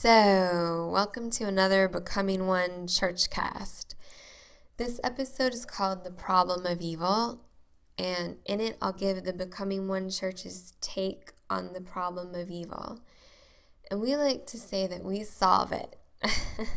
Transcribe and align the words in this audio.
So, 0.00 0.88
welcome 0.92 1.28
to 1.30 1.48
another 1.48 1.88
Becoming 1.88 2.46
One 2.46 2.86
Churchcast. 2.86 3.96
This 4.76 5.00
episode 5.02 5.52
is 5.52 5.64
called 5.64 6.04
The 6.04 6.12
Problem 6.12 6.66
of 6.66 6.80
Evil, 6.80 7.40
and 7.98 8.36
in 8.44 8.60
it, 8.60 8.78
I'll 8.80 8.92
give 8.92 9.24
the 9.24 9.32
Becoming 9.32 9.88
One 9.88 10.08
Church's 10.08 10.74
take 10.80 11.32
on 11.50 11.72
the 11.72 11.80
problem 11.80 12.36
of 12.36 12.48
evil. 12.48 13.00
And 13.90 14.00
we 14.00 14.14
like 14.14 14.46
to 14.46 14.56
say 14.56 14.86
that 14.86 15.02
we 15.02 15.24
solve 15.24 15.72
it. 15.72 15.96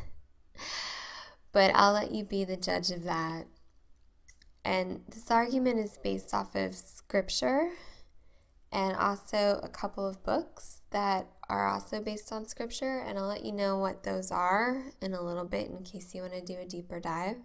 but 1.52 1.70
I'll 1.76 1.94
let 1.94 2.10
you 2.10 2.24
be 2.24 2.44
the 2.44 2.58
judge 2.58 2.90
of 2.90 3.04
that. 3.04 3.46
And 4.66 5.02
this 5.08 5.30
argument 5.30 5.78
is 5.78 6.00
based 6.04 6.34
off 6.34 6.56
of 6.56 6.74
scripture 6.74 7.70
and 8.72 8.96
also 8.96 9.60
a 9.62 9.70
couple 9.70 10.08
of 10.08 10.24
books 10.24 10.82
that 10.90 11.28
are 11.52 11.68
also 11.68 12.02
based 12.02 12.32
on 12.32 12.48
scripture. 12.48 13.00
And 13.00 13.20
I'll 13.20 13.28
let 13.28 13.46
you 13.46 13.52
know 13.52 13.78
what 13.78 14.04
those 14.04 14.32
are 14.32 14.86
in 15.02 15.14
a 15.14 15.22
little 15.22 15.46
bit 15.46 15.70
in 15.70 15.84
case 15.84 16.16
you 16.16 16.22
want 16.22 16.34
to 16.34 16.42
do 16.42 16.58
a 16.60 16.66
deeper 16.66 17.00
dive. 17.00 17.38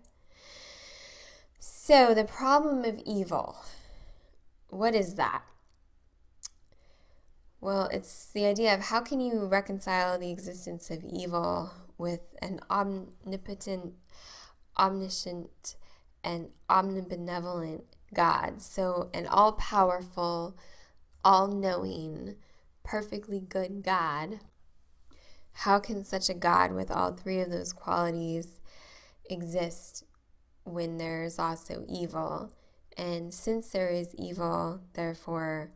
So, 1.59 2.15
the 2.15 2.25
problem 2.25 2.85
of 2.85 3.01
evil. 3.05 3.57
What 4.69 4.95
is 4.95 5.15
that? 5.15 5.43
Well, 7.61 7.89
it's 7.93 8.27
the 8.27 8.47
idea 8.47 8.75
of 8.75 8.81
how 8.83 9.01
can 9.01 9.21
you 9.21 9.47
reconcile 9.47 10.19
the 10.19 10.31
existence 10.31 10.91
of 10.91 11.03
evil 11.03 11.73
with 11.99 12.21
an 12.41 12.61
omnipotent, 12.71 13.95
omniscient, 14.79 15.77
and 16.23 16.51
omnibenevolent 16.69 17.83
God. 18.15 18.63
So, 18.63 19.11
an 19.13 19.27
all 19.27 19.53
powerful, 19.53 20.57
all 21.25 21.49
knowing, 21.49 22.37
perfectly 22.87 23.41
good 23.41 23.83
God. 23.83 24.39
How 25.53 25.81
can 25.81 26.05
such 26.05 26.31
a 26.31 26.35
God 26.35 26.73
with 26.73 26.91
all 26.91 27.13
three 27.13 27.41
of 27.41 27.51
those 27.51 27.73
qualities 27.73 28.61
exist 29.29 30.05
when 30.65 30.97
there's 30.97 31.39
also 31.39 31.85
evil? 31.89 32.53
And 32.97 33.35
since 33.35 33.71
there 33.71 33.89
is 33.89 34.15
evil, 34.15 34.81
therefore, 34.95 35.73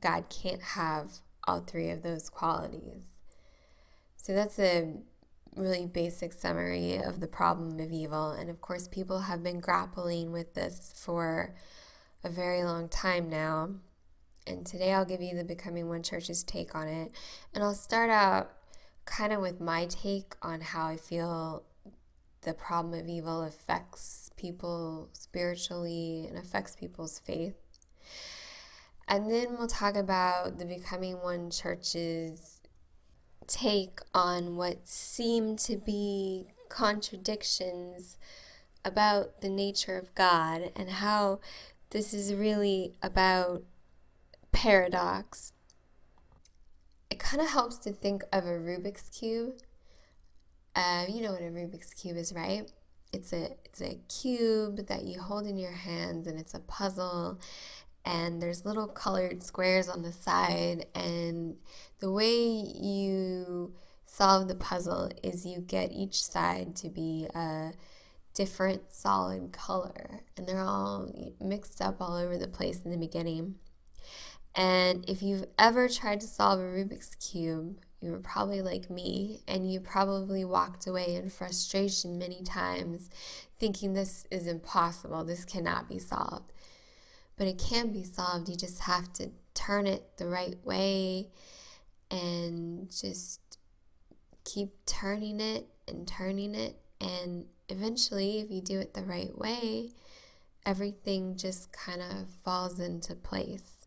God 0.00 0.24
can't 0.28 0.62
have 0.62 1.12
all 1.46 1.60
three 1.60 1.90
of 1.90 2.02
those 2.02 2.28
qualities. 2.28 3.10
So 4.16 4.34
that's 4.34 4.58
a 4.58 4.94
really 5.54 5.86
basic 5.86 6.32
summary 6.32 6.96
of 6.96 7.20
the 7.20 7.26
problem 7.28 7.78
of 7.78 7.92
evil. 7.92 8.32
And 8.32 8.50
of 8.50 8.60
course, 8.60 8.88
people 8.88 9.20
have 9.20 9.42
been 9.42 9.60
grappling 9.60 10.32
with 10.32 10.54
this 10.54 10.92
for 10.96 11.54
a 12.24 12.28
very 12.28 12.64
long 12.64 12.88
time 12.88 13.28
now. 13.28 13.70
And 14.46 14.66
today 14.66 14.92
I'll 14.92 15.04
give 15.04 15.22
you 15.22 15.36
the 15.36 15.44
Becoming 15.44 15.88
One 15.88 16.02
Church's 16.02 16.42
take 16.42 16.74
on 16.74 16.88
it. 16.88 17.12
And 17.54 17.62
I'll 17.62 17.74
start 17.74 18.10
out 18.10 18.50
kind 19.04 19.32
of 19.32 19.40
with 19.40 19.60
my 19.60 19.86
take 19.86 20.34
on 20.42 20.60
how 20.60 20.86
I 20.86 20.96
feel 20.96 21.64
the 22.42 22.54
problem 22.54 22.98
of 22.98 23.08
evil 23.08 23.42
affects 23.42 24.30
people 24.36 25.08
spiritually 25.12 26.26
and 26.28 26.36
affects 26.36 26.74
people's 26.74 27.18
faith. 27.20 27.54
And 29.06 29.30
then 29.30 29.56
we'll 29.58 29.68
talk 29.68 29.96
about 29.96 30.58
the 30.58 30.64
Becoming 30.64 31.22
One 31.22 31.50
Church's 31.50 32.60
take 33.46 34.00
on 34.14 34.56
what 34.56 34.88
seem 34.88 35.56
to 35.56 35.76
be 35.76 36.46
contradictions 36.68 38.16
about 38.84 39.40
the 39.40 39.48
nature 39.48 39.96
of 39.96 40.14
God 40.14 40.72
and 40.74 40.88
how 40.88 41.40
this 41.90 42.14
is 42.14 42.34
really 42.34 42.94
about 43.02 43.62
paradox. 44.52 45.52
It 47.10 47.18
kind 47.18 47.42
of 47.42 47.48
helps 47.50 47.76
to 47.78 47.92
think 47.92 48.22
of 48.32 48.44
a 48.44 48.50
Rubik's 48.50 49.08
Cube. 49.08 49.54
Uh, 50.74 51.04
you 51.08 51.20
know 51.22 51.32
what 51.32 51.42
a 51.42 51.46
Rubik's 51.46 51.92
Cube 51.92 52.16
is, 52.16 52.32
right? 52.32 52.70
It's 53.12 53.32
a 53.32 53.50
it's 53.64 53.82
a 53.82 53.98
cube 54.08 54.86
that 54.86 55.04
you 55.04 55.20
hold 55.20 55.46
in 55.46 55.58
your 55.58 55.72
hands 55.72 56.26
and 56.26 56.38
it's 56.38 56.54
a 56.54 56.60
puzzle 56.60 57.38
and 58.04 58.40
there's 58.40 58.64
little 58.64 58.88
colored 58.88 59.42
squares 59.42 59.88
on 59.88 60.02
the 60.02 60.12
side 60.12 60.86
and 60.94 61.56
the 62.00 62.10
way 62.10 62.34
you 62.34 63.74
solve 64.06 64.48
the 64.48 64.54
puzzle 64.54 65.10
is 65.22 65.46
you 65.46 65.60
get 65.60 65.92
each 65.92 66.22
side 66.22 66.74
to 66.76 66.88
be 66.88 67.26
a 67.34 67.72
different 68.34 68.90
solid 68.90 69.52
color 69.52 70.20
and 70.36 70.46
they're 70.46 70.60
all 70.60 71.10
mixed 71.40 71.80
up 71.80 71.96
all 72.00 72.16
over 72.16 72.36
the 72.36 72.48
place 72.48 72.80
in 72.82 72.90
the 72.90 72.96
beginning 72.96 73.54
and 74.54 75.08
if 75.08 75.22
you've 75.22 75.46
ever 75.58 75.88
tried 75.88 76.20
to 76.20 76.26
solve 76.26 76.60
a 76.60 76.62
rubik's 76.62 77.14
cube 77.16 77.78
you 78.00 78.10
were 78.10 78.18
probably 78.18 78.60
like 78.60 78.90
me 78.90 79.40
and 79.46 79.70
you 79.70 79.80
probably 79.80 80.44
walked 80.44 80.86
away 80.86 81.14
in 81.14 81.30
frustration 81.30 82.18
many 82.18 82.42
times 82.42 83.08
thinking 83.58 83.92
this 83.92 84.26
is 84.30 84.46
impossible 84.46 85.24
this 85.24 85.44
cannot 85.44 85.88
be 85.88 85.98
solved 85.98 86.52
but 87.36 87.46
it 87.46 87.58
can 87.58 87.90
be 87.90 88.04
solved. 88.04 88.48
You 88.48 88.56
just 88.56 88.80
have 88.80 89.12
to 89.14 89.30
turn 89.54 89.86
it 89.86 90.16
the 90.16 90.28
right 90.28 90.56
way 90.64 91.30
and 92.10 92.90
just 92.90 93.40
keep 94.44 94.70
turning 94.86 95.40
it 95.40 95.66
and 95.88 96.06
turning 96.06 96.54
it. 96.54 96.76
And 97.00 97.46
eventually, 97.68 98.38
if 98.38 98.50
you 98.50 98.60
do 98.60 98.78
it 98.78 98.94
the 98.94 99.02
right 99.02 99.36
way, 99.36 99.90
everything 100.64 101.36
just 101.36 101.72
kind 101.72 102.00
of 102.00 102.28
falls 102.44 102.78
into 102.78 103.14
place. 103.14 103.81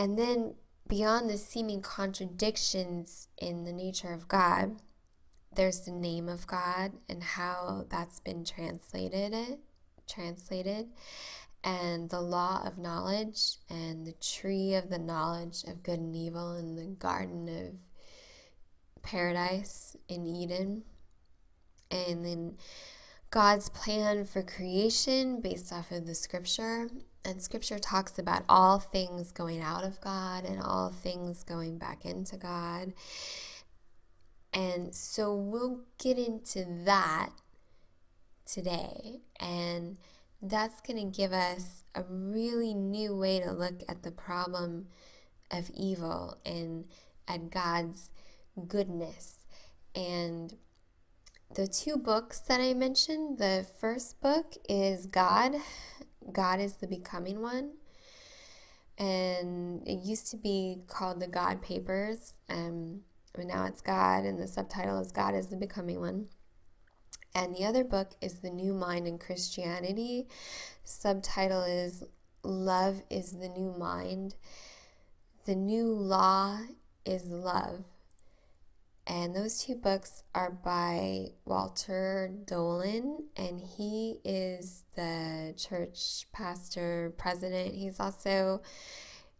And 0.00 0.18
then, 0.18 0.54
beyond 0.88 1.28
the 1.28 1.36
seeming 1.36 1.82
contradictions 1.82 3.28
in 3.36 3.64
the 3.64 3.72
nature 3.72 4.14
of 4.14 4.28
God, 4.28 4.76
there's 5.54 5.80
the 5.80 5.92
name 5.92 6.26
of 6.26 6.46
God 6.46 6.92
and 7.06 7.22
how 7.22 7.84
that's 7.90 8.18
been 8.18 8.42
translated 8.42 9.58
translated, 10.10 10.88
and 11.62 12.10
the 12.10 12.20
law 12.20 12.62
of 12.64 12.78
knowledge 12.78 13.58
and 13.68 14.06
the 14.06 14.14
tree 14.14 14.74
of 14.74 14.88
the 14.88 14.98
knowledge 14.98 15.62
of 15.64 15.82
good 15.82 16.00
and 16.00 16.16
evil 16.16 16.56
in 16.56 16.74
the 16.74 16.86
garden 16.86 17.48
of 17.48 19.02
paradise 19.02 19.96
in 20.08 20.26
Eden. 20.26 20.82
And 21.90 22.24
then 22.24 22.56
God's 23.30 23.68
plan 23.68 24.24
for 24.24 24.42
creation 24.42 25.40
based 25.40 25.72
off 25.72 25.92
of 25.92 26.06
the 26.06 26.14
scripture. 26.14 26.88
And 27.24 27.42
scripture 27.42 27.78
talks 27.78 28.18
about 28.18 28.44
all 28.48 28.78
things 28.78 29.30
going 29.30 29.60
out 29.60 29.84
of 29.84 30.00
God 30.00 30.44
and 30.44 30.60
all 30.60 30.90
things 30.90 31.44
going 31.44 31.78
back 31.78 32.04
into 32.04 32.36
God. 32.36 32.94
And 34.52 34.94
so 34.94 35.34
we'll 35.34 35.80
get 35.98 36.18
into 36.18 36.64
that 36.84 37.30
today. 38.46 39.20
And 39.38 39.98
that's 40.42 40.80
going 40.80 40.98
to 40.98 41.16
give 41.16 41.32
us 41.32 41.84
a 41.94 42.02
really 42.08 42.74
new 42.74 43.14
way 43.14 43.40
to 43.40 43.52
look 43.52 43.82
at 43.88 44.02
the 44.02 44.10
problem 44.10 44.86
of 45.50 45.70
evil 45.74 46.38
and 46.44 46.86
at 47.28 47.50
God's 47.50 48.10
goodness. 48.66 49.44
And 49.94 50.56
the 51.54 51.66
two 51.66 51.96
books 51.96 52.40
that 52.40 52.60
I 52.60 52.74
mentioned, 52.74 53.38
the 53.38 53.66
first 53.78 54.20
book 54.20 54.54
is 54.68 55.06
God. 55.06 55.56
God 56.32 56.60
is 56.60 56.74
the 56.74 56.86
Becoming 56.86 57.42
One. 57.42 57.72
And 58.98 59.86
it 59.86 60.04
used 60.04 60.30
to 60.30 60.36
be 60.36 60.82
called 60.86 61.20
the 61.20 61.26
God 61.26 61.62
Papers. 61.62 62.34
Um, 62.48 63.00
but 63.32 63.46
now 63.46 63.66
it's 63.66 63.80
God, 63.80 64.24
and 64.24 64.40
the 64.40 64.48
subtitle 64.48 64.98
is 64.98 65.12
God 65.12 65.34
is 65.34 65.48
the 65.48 65.56
Becoming 65.56 66.00
One. 66.00 66.26
And 67.34 67.54
the 67.54 67.64
other 67.64 67.84
book 67.84 68.10
is 68.20 68.40
The 68.40 68.50
New 68.50 68.74
Mind 68.74 69.06
in 69.06 69.18
Christianity. 69.18 70.26
Subtitle 70.82 71.62
is 71.62 72.02
Love 72.42 73.02
is 73.08 73.32
the 73.32 73.48
New 73.48 73.72
Mind. 73.78 74.34
The 75.44 75.54
New 75.54 75.86
Law 75.86 76.58
is 77.04 77.26
Love. 77.26 77.84
And 79.06 79.34
those 79.34 79.64
two 79.64 79.74
books 79.74 80.22
are 80.34 80.50
by 80.50 81.30
Walter 81.44 82.30
Dolan, 82.44 83.24
and 83.36 83.60
he 83.60 84.20
is 84.24 84.84
the 84.94 85.54
church 85.56 86.26
pastor 86.32 87.12
president. 87.18 87.74
He's 87.74 87.98
also 87.98 88.62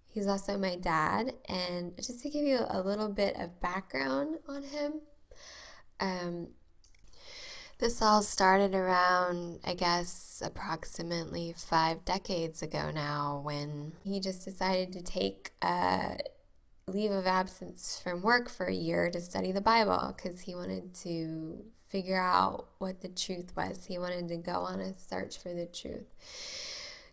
he's 0.08 0.26
also 0.26 0.58
my 0.58 0.76
dad. 0.76 1.34
And 1.48 1.96
just 1.96 2.22
to 2.22 2.30
give 2.30 2.44
you 2.44 2.60
a 2.68 2.80
little 2.80 3.08
bit 3.08 3.36
of 3.36 3.60
background 3.60 4.38
on 4.48 4.64
him, 4.64 4.94
um, 6.00 6.48
this 7.78 8.02
all 8.02 8.22
started 8.22 8.74
around, 8.74 9.60
I 9.64 9.74
guess, 9.74 10.42
approximately 10.44 11.54
five 11.56 12.04
decades 12.04 12.60
ago 12.60 12.90
now 12.90 13.40
when 13.42 13.92
he 14.04 14.20
just 14.20 14.44
decided 14.44 14.92
to 14.92 15.02
take 15.02 15.52
a 15.62 16.18
leave 16.90 17.10
of 17.10 17.26
absence 17.26 18.00
from 18.02 18.22
work 18.22 18.48
for 18.48 18.66
a 18.66 18.74
year 18.74 19.10
to 19.10 19.20
study 19.20 19.52
the 19.52 19.60
Bible 19.60 20.14
because 20.16 20.40
he 20.40 20.54
wanted 20.54 20.94
to 20.96 21.64
figure 21.88 22.20
out 22.20 22.66
what 22.78 23.00
the 23.00 23.08
truth 23.08 23.52
was. 23.56 23.86
He 23.86 23.98
wanted 23.98 24.28
to 24.28 24.36
go 24.36 24.60
on 24.60 24.80
a 24.80 24.94
search 24.94 25.38
for 25.38 25.52
the 25.52 25.66
truth. 25.66 26.06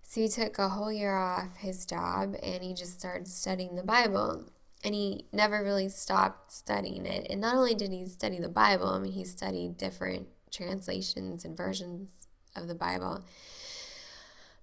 So 0.04 0.22
he 0.22 0.30
took 0.30 0.58
a 0.58 0.70
whole 0.70 0.92
year 0.92 1.18
off 1.18 1.58
his 1.58 1.86
job 1.86 2.36
and 2.42 2.64
he 2.64 2.74
just 2.74 3.00
started 3.00 3.28
studying 3.28 3.76
the 3.76 3.84
Bible. 3.84 4.46
and 4.84 4.94
he 4.94 5.26
never 5.34 5.64
really 5.64 5.90
stopped 5.90 6.52
studying 6.52 7.06
it. 7.06 7.28
And 7.30 7.42
not 7.42 7.56
only 7.56 7.74
did 7.74 7.92
he 7.92 8.06
study 8.08 8.40
the 8.40 8.48
Bible, 8.48 8.90
I 8.90 9.00
mean, 9.00 9.12
he 9.12 9.26
studied 9.26 9.76
different 9.78 10.28
translations 10.52 11.44
and 11.46 11.58
versions 11.58 12.10
of 12.56 12.68
the 12.68 12.76
Bible. 12.76 13.24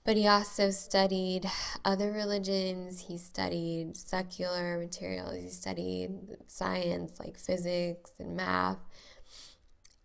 But 0.04 0.18
he 0.18 0.28
also 0.28 0.70
studied 0.70 1.50
other 1.82 2.12
religions. 2.12 3.06
He 3.08 3.16
studied 3.16 3.96
secular 3.96 4.76
materials. 4.78 5.36
He 5.36 5.48
studied 5.48 6.10
science 6.46 7.18
like 7.18 7.38
physics 7.38 8.10
and 8.18 8.36
math. 8.36 8.76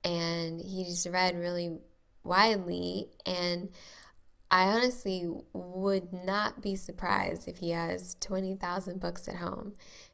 And 0.06 0.62
he 0.62 0.86
just 0.86 1.06
read 1.06 1.38
really 1.38 1.80
widely. 2.24 3.10
And 3.26 3.72
I 4.50 4.64
honestly 4.68 5.30
would 5.52 6.14
not 6.14 6.62
be 6.62 6.78
surprised 6.78 7.50
if 7.50 7.58
he 7.58 7.72
has 7.72 8.16
20,000 8.22 9.02
books 9.02 9.28
at 9.28 9.36
home. 9.36 9.74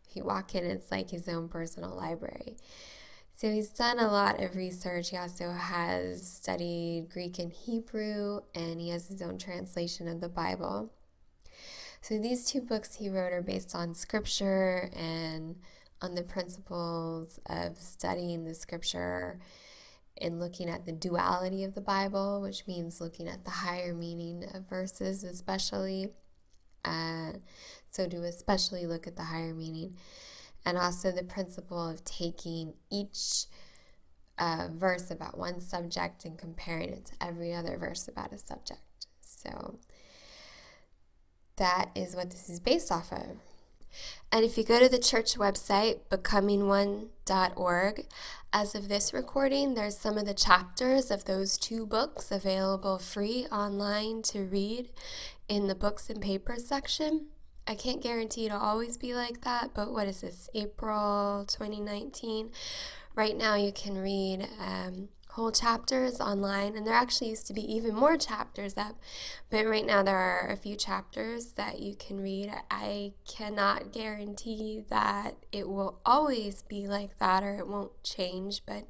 If 0.09 0.15
you 0.15 0.23
walk 0.23 0.55
in, 0.55 0.65
it's 0.65 0.89
like 0.89 1.11
his 1.11 1.29
own 1.29 1.47
personal 1.47 1.95
library. 1.95 2.57
So 3.37 3.51
he's 3.51 3.67
done 3.67 3.99
a 3.99 4.07
lot 4.07 4.41
of 4.41 4.55
research. 4.55 5.09
He 5.09 5.17
also 5.17 5.51
has 5.51 6.25
studied 6.25 7.09
Greek 7.09 7.37
and 7.37 7.51
Hebrew, 7.51 8.39
and 8.55 8.79
he 8.79 8.89
has 8.89 9.09
his 9.09 9.21
own 9.21 9.37
translation 9.37 10.07
of 10.07 10.21
the 10.21 10.29
Bible. 10.29 10.93
So 11.99 12.17
these 12.17 12.45
two 12.45 12.61
books 12.61 12.95
he 12.95 13.09
wrote 13.09 13.33
are 13.33 13.41
based 13.41 13.75
on 13.75 13.93
scripture 13.93 14.89
and 14.95 15.57
on 16.01 16.15
the 16.15 16.23
principles 16.23 17.37
of 17.47 17.77
studying 17.77 18.45
the 18.45 18.53
scripture 18.53 19.41
and 20.21 20.39
looking 20.39 20.69
at 20.69 20.85
the 20.85 20.93
duality 20.93 21.65
of 21.65 21.73
the 21.73 21.81
Bible, 21.81 22.41
which 22.41 22.65
means 22.67 23.01
looking 23.01 23.27
at 23.27 23.43
the 23.43 23.51
higher 23.51 23.93
meaning 23.93 24.45
of 24.53 24.69
verses, 24.69 25.25
especially. 25.25 26.07
Uh, 26.85 27.33
so, 27.89 28.07
to 28.07 28.23
especially 28.23 28.85
look 28.85 29.07
at 29.07 29.17
the 29.17 29.23
higher 29.23 29.53
meaning, 29.53 29.97
and 30.65 30.77
also 30.77 31.11
the 31.11 31.23
principle 31.23 31.89
of 31.89 32.03
taking 32.03 32.73
each 32.91 33.45
uh, 34.37 34.67
verse 34.73 35.11
about 35.11 35.37
one 35.37 35.59
subject 35.59 36.25
and 36.25 36.37
comparing 36.37 36.89
it 36.89 37.05
to 37.05 37.13
every 37.21 37.53
other 37.53 37.77
verse 37.77 38.07
about 38.07 38.33
a 38.33 38.37
subject. 38.37 38.81
So, 39.21 39.79
that 41.57 41.91
is 41.95 42.15
what 42.15 42.31
this 42.31 42.49
is 42.49 42.59
based 42.59 42.91
off 42.91 43.11
of. 43.11 43.37
And 44.31 44.43
if 44.43 44.57
you 44.57 44.63
go 44.63 44.79
to 44.79 44.89
the 44.89 44.99
church 44.99 45.35
website, 45.35 45.99
becomingone.org, 46.09 48.05
as 48.51 48.75
of 48.75 48.89
this 48.89 49.13
recording, 49.13 49.73
there's 49.73 49.97
some 49.97 50.17
of 50.17 50.25
the 50.25 50.33
chapters 50.33 51.11
of 51.11 51.25
those 51.25 51.57
two 51.57 51.85
books 51.85 52.31
available 52.31 52.99
free 52.99 53.45
online 53.51 54.21
to 54.23 54.43
read 54.43 54.89
in 55.47 55.67
the 55.67 55.75
books 55.75 56.09
and 56.09 56.21
papers 56.21 56.65
section. 56.65 57.27
I 57.67 57.73
can't 57.73 58.01
guarantee 58.01 58.45
it'll 58.45 58.59
always 58.59 58.95
be 58.97 59.15
like 59.15 59.41
that, 59.41 59.71
but 59.73 59.91
what 59.91 60.07
is 60.07 60.21
this, 60.21 60.49
April 60.53 61.45
2019? 61.47 62.51
Right 63.15 63.35
now, 63.35 63.55
you 63.55 63.71
can 63.71 63.97
read 63.97 64.47
um, 64.59 65.09
whole 65.29 65.51
chapters 65.51 66.21
online, 66.21 66.77
and 66.77 66.85
there 66.85 66.93
actually 66.93 67.29
used 67.29 67.47
to 67.47 67.53
be 67.53 67.73
even 67.73 67.95
more 67.95 68.17
chapters 68.17 68.77
up, 68.77 68.97
but 69.49 69.65
right 69.65 69.85
now 69.85 70.03
there 70.03 70.17
are 70.17 70.47
a 70.49 70.57
few 70.57 70.75
chapters 70.75 71.53
that 71.53 71.79
you 71.79 71.95
can 71.95 72.21
read. 72.21 72.53
I 72.69 73.13
cannot 73.27 73.91
guarantee 73.91 74.83
that 74.89 75.35
it 75.51 75.67
will 75.67 75.99
always 76.05 76.61
be 76.61 76.87
like 76.87 77.17
that 77.17 77.43
or 77.43 77.57
it 77.57 77.67
won't 77.67 78.03
change, 78.03 78.61
but 78.67 78.87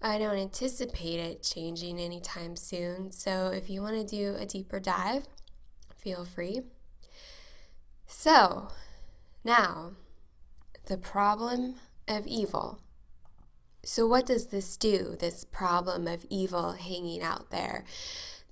I 0.00 0.18
don't 0.18 0.38
anticipate 0.38 1.18
it 1.18 1.42
changing 1.42 1.98
anytime 1.98 2.54
soon. 2.54 3.10
So 3.10 3.48
if 3.48 3.68
you 3.68 3.82
want 3.82 3.96
to 3.96 4.04
do 4.04 4.36
a 4.38 4.46
deeper 4.46 4.78
dive, 4.78 5.24
feel 5.96 6.24
free. 6.24 6.62
So, 8.06 8.68
now, 9.44 9.92
the 10.86 10.96
problem 10.96 11.76
of 12.08 12.26
evil. 12.26 12.80
So, 13.84 14.06
what 14.06 14.26
does 14.26 14.46
this 14.46 14.76
do, 14.76 15.16
this 15.18 15.44
problem 15.44 16.06
of 16.06 16.24
evil 16.30 16.72
hanging 16.72 17.22
out 17.22 17.50
there? 17.50 17.84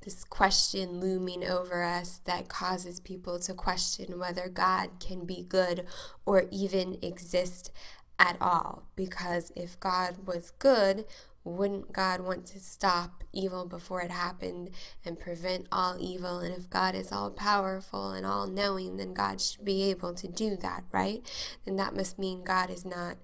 This 0.03 0.25
question 0.25 1.01
looming 1.01 1.45
over 1.45 1.83
us 1.83 2.21
that 2.25 2.49
causes 2.49 3.01
people 3.01 3.39
to 3.41 3.55
question 3.55 4.19
whether 4.19 4.49
God 4.49 5.01
can 5.01 5.25
be 5.25 5.43
good 5.49 5.87
or 6.27 6.45
even 6.51 6.99
exist 7.01 7.73
at 8.19 8.37
all. 8.41 8.83
Because 8.97 9.51
if 9.57 9.81
God 9.81 10.27
was 10.27 10.51
good, 10.59 11.07
wouldn't 11.45 11.93
God 11.93 12.21
want 12.21 12.47
to 12.47 12.61
stop 12.61 13.23
evil 13.33 13.67
before 13.67 14.01
it 14.01 14.11
happened 14.11 14.71
and 15.05 15.21
prevent 15.21 15.67
all 15.71 15.97
evil? 16.01 16.39
And 16.39 16.57
if 16.57 16.71
God 16.71 16.95
is 16.95 17.13
all 17.13 17.31
powerful 17.31 18.11
and 18.13 18.25
all 18.25 18.47
knowing, 18.47 18.97
then 18.97 19.13
God 19.13 19.41
should 19.41 19.65
be 19.65 19.83
able 19.91 20.15
to 20.15 20.27
do 20.27 20.57
that, 20.57 20.85
right? 20.91 21.23
Then 21.65 21.77
that 21.77 21.95
must 21.95 22.19
mean 22.19 22.45
God 22.45 22.71
is 22.71 22.85
not 22.85 23.17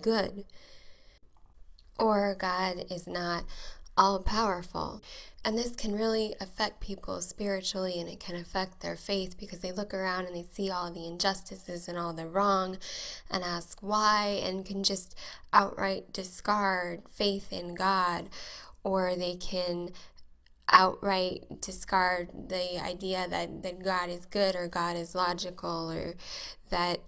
good 0.00 0.44
or 1.98 2.34
God 2.34 2.86
is 2.90 3.06
not 3.06 3.44
all 3.96 4.20
powerful. 4.20 5.02
And 5.44 5.58
this 5.58 5.74
can 5.74 5.94
really 5.96 6.34
affect 6.40 6.80
people 6.80 7.20
spiritually 7.20 7.98
and 7.98 8.08
it 8.08 8.20
can 8.20 8.36
affect 8.36 8.80
their 8.80 8.96
faith 8.96 9.36
because 9.38 9.58
they 9.58 9.72
look 9.72 9.92
around 9.92 10.26
and 10.26 10.36
they 10.36 10.46
see 10.52 10.70
all 10.70 10.90
the 10.92 11.06
injustices 11.06 11.88
and 11.88 11.98
all 11.98 12.12
the 12.12 12.28
wrong 12.28 12.78
and 13.28 13.42
ask 13.42 13.78
why 13.80 14.40
and 14.44 14.64
can 14.64 14.84
just 14.84 15.16
outright 15.52 16.12
discard 16.12 17.02
faith 17.10 17.52
in 17.52 17.74
God 17.74 18.28
or 18.84 19.16
they 19.16 19.34
can 19.34 19.90
outright 20.68 21.60
discard 21.60 22.28
the 22.48 22.80
idea 22.80 23.26
that, 23.28 23.62
that 23.62 23.84
God 23.84 24.08
is 24.08 24.26
good 24.26 24.54
or 24.54 24.68
God 24.68 24.96
is 24.96 25.14
logical 25.14 25.90
or 25.90 26.14
that 26.70 27.00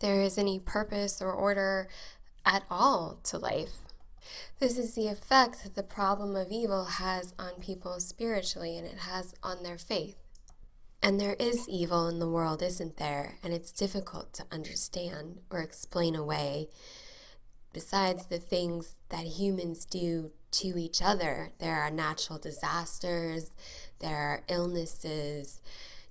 there 0.00 0.20
is 0.20 0.38
any 0.38 0.58
purpose 0.58 1.22
or 1.22 1.32
order 1.32 1.88
at 2.44 2.64
all 2.68 3.18
to 3.24 3.38
life. 3.38 3.89
This 4.58 4.78
is 4.78 4.94
the 4.94 5.08
effect 5.08 5.62
that 5.62 5.74
the 5.74 5.82
problem 5.82 6.36
of 6.36 6.50
evil 6.50 6.84
has 6.84 7.34
on 7.38 7.60
people 7.60 8.00
spiritually 8.00 8.76
and 8.76 8.86
it 8.86 8.98
has 8.98 9.34
on 9.42 9.62
their 9.62 9.78
faith. 9.78 10.16
And 11.02 11.18
there 11.18 11.36
is 11.38 11.68
evil 11.68 12.08
in 12.08 12.18
the 12.18 12.28
world, 12.28 12.62
isn't 12.62 12.98
there? 12.98 13.36
And 13.42 13.54
it's 13.54 13.72
difficult 13.72 14.32
to 14.34 14.44
understand 14.52 15.40
or 15.50 15.60
explain 15.60 16.14
away. 16.14 16.68
Besides 17.72 18.26
the 18.26 18.38
things 18.38 18.94
that 19.08 19.24
humans 19.24 19.84
do 19.84 20.32
to 20.52 20.78
each 20.78 21.00
other, 21.00 21.52
there 21.58 21.80
are 21.80 21.90
natural 21.90 22.38
disasters, 22.38 23.52
there 24.00 24.16
are 24.16 24.42
illnesses, 24.48 25.62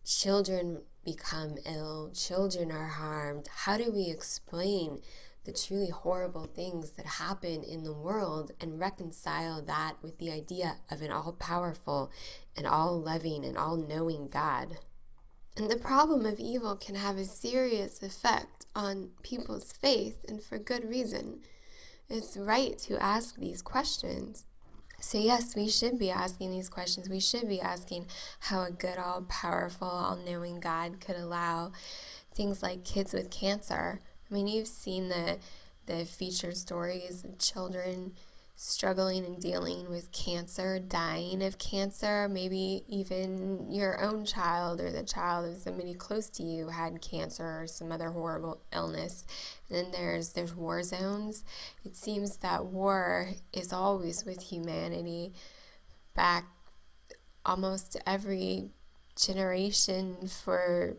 children 0.05 0.81
become 1.03 1.57
ill, 1.65 2.12
children 2.13 2.71
are 2.71 2.88
harmed. 2.88 3.47
How 3.65 3.77
do 3.77 3.91
we 3.91 4.09
explain 4.09 5.01
the 5.50 5.57
truly 5.57 5.90
horrible 5.90 6.46
things 6.46 6.91
that 6.91 7.06
happen 7.08 7.63
in 7.63 7.84
the 7.84 7.94
world 7.94 8.51
and 8.62 8.79
reconcile 8.79 9.63
that 9.63 9.96
with 10.03 10.20
the 10.20 10.32
idea 10.32 10.75
of 10.91 11.01
an 11.01 11.12
all 11.12 11.34
powerful 11.34 12.12
and 12.56 12.68
all 12.68 13.01
loving 13.01 13.44
and 13.44 13.58
all 13.58 13.75
knowing 13.75 14.27
God. 14.27 14.77
And 15.58 15.68
the 15.68 15.75
problem 15.75 16.27
of 16.27 16.39
evil 16.39 16.75
can 16.75 16.94
have 16.94 17.18
a 17.18 17.25
serious 17.25 18.03
effect 18.03 18.68
on 18.75 19.10
people's 19.24 19.72
faith, 19.72 20.24
and 20.27 20.39
for 20.41 20.60
good 20.60 20.88
reason. 20.88 21.39
It's 22.08 22.38
right 22.38 22.77
to 22.79 23.01
ask 23.01 23.36
these 23.36 23.63
questions. 23.63 24.46
So, 25.01 25.18
yes, 25.18 25.56
we 25.56 25.68
should 25.68 25.98
be 25.98 26.12
asking 26.12 26.51
these 26.51 26.70
questions. 26.70 27.10
We 27.10 27.20
should 27.20 27.50
be 27.50 27.60
asking 27.60 28.06
how 28.41 28.62
a 28.62 28.72
good, 28.72 29.00
all 29.00 29.24
powerful, 29.24 29.88
all 29.88 30.15
knowing 30.15 30.60
God 30.60 31.01
could 31.01 31.15
allow 31.15 31.72
things 32.36 32.62
like 32.62 32.84
kids 32.84 33.13
with 33.13 33.32
cancer 33.32 34.01
I 34.29 34.33
mean, 34.33 34.48
you've 34.48 34.67
seen 34.67 35.09
the 35.09 35.39
the 35.86 36.05
featured 36.05 36.55
stories 36.55 37.24
of 37.24 37.39
children 37.39 38.13
struggling 38.55 39.25
and 39.25 39.39
dealing 39.41 39.89
with 39.89 40.12
cancer, 40.12 40.79
dying 40.79 41.41
of 41.41 41.57
cancer, 41.57 42.27
maybe 42.27 42.83
even 42.89 43.71
your 43.71 44.03
own 44.03 44.25
child 44.25 44.81
or 44.81 44.91
the 44.91 45.01
child 45.01 45.50
of 45.50 45.57
somebody 45.57 45.93
close 45.93 46.29
to 46.29 46.43
you 46.43 46.67
had 46.67 47.01
cancer 47.01 47.62
or 47.62 47.67
some 47.67 47.89
other 47.89 48.09
horrible 48.09 48.59
illness. 48.74 49.25
And 49.69 49.77
then 49.77 49.91
there's 49.91 50.33
there's 50.33 50.53
war 50.53 50.83
zones. 50.83 51.43
It 51.86 51.95
seems 51.95 52.38
that 52.38 52.65
war 52.65 53.29
is 53.53 53.71
always 53.71 54.25
with 54.25 54.43
humanity 54.43 55.33
back 56.13 56.45
almost 57.45 57.95
every 58.05 58.71
generation 59.15 60.17
for 60.27 60.98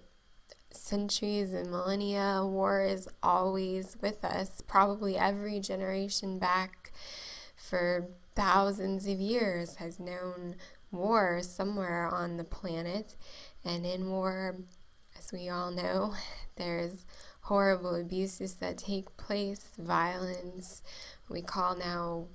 centuries 0.73 1.53
and 1.53 1.71
millennia, 1.71 2.43
war 2.45 2.83
is 2.83 3.09
always 3.23 3.97
with 4.01 4.25
us, 4.25 4.63
probably 4.67 5.17
every 5.17 5.61
generation 5.61 6.39
back 6.39 6.93
for 7.57 8.09
thousands 8.35 9.07
of 9.07 9.19
years 9.19 9.77
has 9.77 9.99
known 10.01 10.57
war 10.91 11.41
somewhere 11.43 12.07
on 12.07 12.37
the 12.37 12.45
planet. 12.45 13.17
And 13.65 13.85
in 13.85 14.11
war, 14.11 14.57
as 15.19 15.33
we 15.33 15.49
all 15.49 15.71
know, 15.71 16.15
there's 16.57 17.05
horrible 17.43 17.95
abuses 17.95 18.55
that 18.55 18.79
take 18.79 19.17
place, 19.17 19.71
violence, 19.79 20.83
we 21.29 21.43
call 21.43 21.77
now 21.77 22.27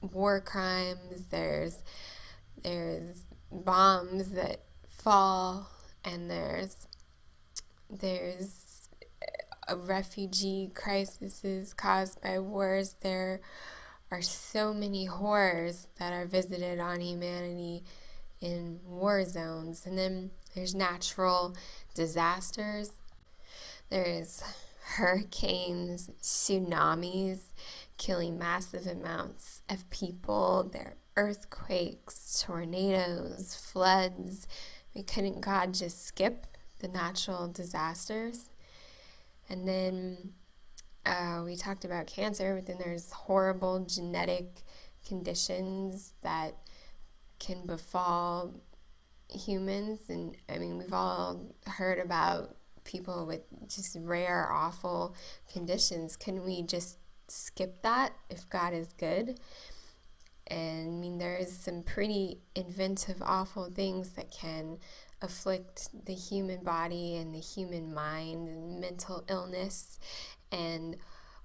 war 0.00 0.40
crimes. 0.40 1.26
There's 1.30 1.82
there's 2.62 3.22
bombs 3.50 4.30
that 4.30 4.62
fall 4.88 5.68
and 6.04 6.30
there's 6.30 6.86
there's 7.90 8.88
a 9.68 9.76
refugee 9.76 10.70
crises 10.74 11.74
caused 11.74 12.20
by 12.20 12.38
wars. 12.38 12.96
There 13.00 13.40
are 14.10 14.22
so 14.22 14.72
many 14.72 15.06
horrors 15.06 15.88
that 15.98 16.12
are 16.12 16.26
visited 16.26 16.78
on 16.78 17.00
humanity 17.00 17.82
in 18.40 18.80
war 18.84 19.24
zones. 19.24 19.86
And 19.86 19.98
then 19.98 20.30
there's 20.54 20.74
natural 20.74 21.56
disasters. 21.94 22.92
There's 23.90 24.42
hurricanes, 24.94 26.10
tsunamis, 26.22 27.52
killing 27.98 28.38
massive 28.38 28.86
amounts 28.86 29.62
of 29.68 29.88
people. 29.90 30.68
There 30.72 30.82
are 30.82 30.96
earthquakes, 31.16 32.44
tornadoes, 32.46 33.54
floods. 33.54 34.46
Mean, 34.94 35.04
couldn't 35.04 35.40
God 35.40 35.74
just 35.74 36.06
skip 36.06 36.46
the 36.78 36.88
natural 36.88 37.48
disasters? 37.48 38.50
And 39.48 39.66
then 39.66 40.32
uh, 41.04 41.42
we 41.44 41.56
talked 41.56 41.84
about 41.84 42.06
cancer, 42.06 42.54
but 42.54 42.66
then 42.66 42.78
there's 42.78 43.12
horrible 43.12 43.84
genetic 43.84 44.62
conditions 45.06 46.14
that 46.22 46.56
can 47.38 47.64
befall 47.64 48.54
humans. 49.28 50.00
And 50.08 50.36
I 50.48 50.58
mean, 50.58 50.78
we've 50.78 50.92
all 50.92 51.54
heard 51.66 51.98
about 51.98 52.56
people 52.84 53.26
with 53.26 53.42
just 53.68 53.96
rare, 54.00 54.50
awful 54.50 55.14
conditions. 55.52 56.16
Can 56.16 56.44
we 56.44 56.62
just 56.62 56.98
skip 57.28 57.82
that 57.82 58.12
if 58.30 58.48
God 58.48 58.72
is 58.72 58.88
good? 58.98 59.38
And 60.48 60.88
I 60.88 60.90
mean, 60.92 61.18
there's 61.18 61.52
some 61.52 61.82
pretty 61.82 62.38
inventive, 62.54 63.20
awful 63.20 63.68
things 63.70 64.10
that 64.10 64.30
can 64.30 64.78
afflict 65.22 65.88
the 66.06 66.14
human 66.14 66.62
body 66.62 67.16
and 67.16 67.34
the 67.34 67.40
human 67.40 67.92
mind 67.92 68.48
and 68.48 68.80
mental 68.80 69.24
illness 69.28 69.98
and 70.52 70.96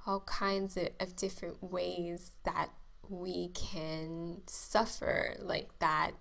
all 0.05 0.21
kinds 0.21 0.77
of, 0.77 0.89
of 0.99 1.15
different 1.15 1.63
ways 1.63 2.31
that 2.43 2.69
we 3.09 3.49
can 3.49 4.41
suffer 4.47 5.35
like 5.39 5.69
that 5.79 6.11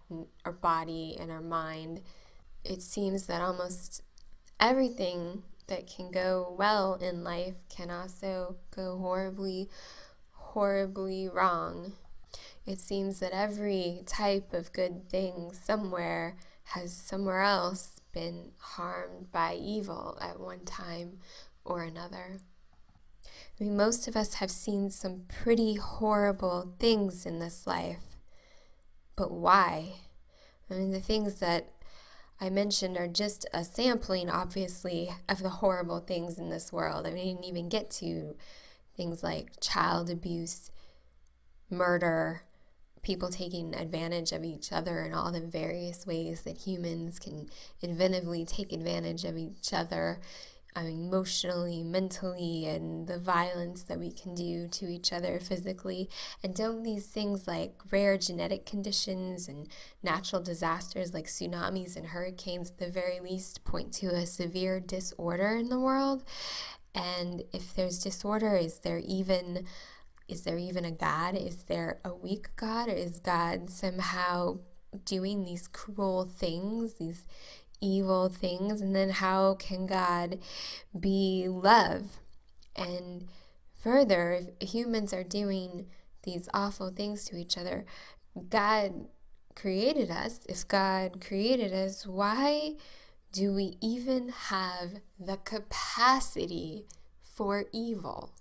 our 0.45 0.53
body 0.53 1.17
and 1.19 1.31
our 1.31 1.41
mind. 1.41 2.01
It 2.65 2.83
seems 2.83 3.27
that 3.27 3.41
almost 3.41 4.03
everything 4.59 5.45
that 5.69 5.87
can 5.87 6.11
go 6.11 6.55
well 6.59 6.95
in 6.95 7.25
life 7.25 7.55
can 7.69 7.91
also 7.91 8.57
go 8.75 8.99
horribly, 8.99 9.71
horribly 10.33 11.29
wrong. 11.29 11.93
It 12.67 12.81
seems 12.81 13.21
that 13.21 13.33
every 13.33 14.03
type 14.05 14.53
of 14.53 14.73
good 14.73 15.09
thing 15.09 15.53
somewhere 15.53 16.37
has 16.71 16.93
somewhere 16.93 17.43
else 17.43 18.01
been 18.13 18.53
harmed 18.59 19.33
by 19.33 19.55
evil 19.55 20.17
at 20.21 20.39
one 20.39 20.65
time 20.65 21.19
or 21.65 21.83
another. 21.83 22.39
I 23.27 23.65
mean, 23.65 23.77
most 23.77 24.07
of 24.07 24.17
us 24.17 24.35
have 24.35 24.51
seen 24.51 24.91
some 24.91 25.23
pretty 25.29 25.75
horrible 25.75 26.75
things 26.79 27.27
in 27.27 27.41
this 27.41 27.67
life. 27.67 28.17
But 29.17 29.33
why? 29.33 29.95
I 30.71 30.75
mean, 30.75 30.93
the 30.93 31.01
things 31.01 31.37
that 31.37 31.73
I 32.41 32.49
mentioned 32.51 32.97
are 32.97 33.09
just 33.09 33.47
a 33.53 33.65
sampling, 33.65 34.31
obviously, 34.31 35.11
of 35.29 35.43
the 35.43 35.51
horrible 35.51 35.99
things 35.99 36.39
in 36.39 36.51
this 36.51 36.73
world. 36.73 37.07
I 37.07 37.11
mean, 37.11 37.23
I 37.23 37.33
didn't 37.33 37.45
even 37.45 37.69
get 37.69 37.91
to 37.93 38.37
things 38.97 39.23
like 39.23 39.61
child 39.61 40.09
abuse, 40.09 40.71
murder, 41.69 42.43
people 43.03 43.29
taking 43.29 43.75
advantage 43.75 44.33
of 44.33 44.45
each 44.45 44.73
other, 44.73 45.01
and 45.01 45.15
all 45.15 45.33
the 45.33 45.41
various 45.41 46.07
ways 46.07 46.43
that 46.43 46.59
humans 46.59 47.19
can 47.19 47.49
inventively 47.83 48.47
take 48.47 48.73
advantage 48.73 49.25
of 49.25 49.37
each 49.37 49.73
other 49.73 50.21
um, 50.77 50.87
emotionally, 50.87 51.83
mentally, 51.83 52.67
and 52.67 53.09
the 53.09 53.19
violence 53.19 53.83
that 53.85 53.99
we 53.99 54.13
can 54.13 54.35
do 54.35 54.69
to 54.69 54.87
each 54.87 55.13
other 55.13 55.41
physically. 55.41 56.09
And 56.45 56.55
don't 56.55 56.85
these 56.85 57.07
things 57.07 57.49
like 57.49 57.75
rare 57.91 58.17
genetic 58.17 58.67
conditions 58.67 59.49
and 59.49 59.69
natural 60.03 60.43
disasters 60.43 61.13
like 61.13 61.27
tsunamis 61.27 61.97
and 61.97 62.07
hurricanes, 62.07 62.71
at 62.71 62.79
the 62.79 62.91
very 62.91 63.19
least, 63.19 63.65
point 63.65 63.93
to 63.95 64.15
a 64.15 64.27
severe 64.27 64.79
disorder 64.79 65.57
in 65.57 65.71
the 65.71 65.81
world? 65.81 66.23
And 66.95 67.43
if 67.53 67.75
there's 67.75 67.99
disorder, 67.99 68.57
is 68.57 68.81
there 68.81 68.99
even 68.99 69.67
is 70.31 70.43
there 70.43 70.59
even 70.59 70.85
a 70.85 70.91
God? 70.91 71.37
Is 71.37 71.65
there 71.65 71.99
a 72.05 72.15
weak 72.15 72.49
God? 72.57 72.89
Or 72.89 72.93
is 72.93 73.19
God 73.19 73.69
somehow 73.69 74.59
doing 75.05 75.45
these 75.45 75.69
cruel 75.69 76.25
things, 76.25 76.95
these 76.95 77.27
evil 77.81 78.29
things? 78.29 78.81
And 78.81 78.95
then 78.95 79.11
how 79.11 79.55
can 79.55 79.87
God 79.87 80.39
be 80.99 81.47
love? 81.49 82.19
And 82.77 83.29
further, 83.77 84.41
if 84.61 84.71
humans 84.71 85.13
are 85.13 85.25
doing 85.25 85.87
these 86.23 86.49
awful 86.55 86.91
things 86.91 87.25
to 87.25 87.37
each 87.37 87.59
other, 87.59 87.85
God 88.49 89.09
created 89.55 90.11
us. 90.11 90.41
If 90.49 90.67
God 90.69 91.21
created 91.21 91.73
us, 91.73 92.07
why 92.07 92.77
do 93.33 93.53
we 93.53 93.77
even 93.81 94.29
have 94.29 95.01
the 95.19 95.37
capacity 95.39 96.87
for 97.23 97.65
evil? 97.73 98.33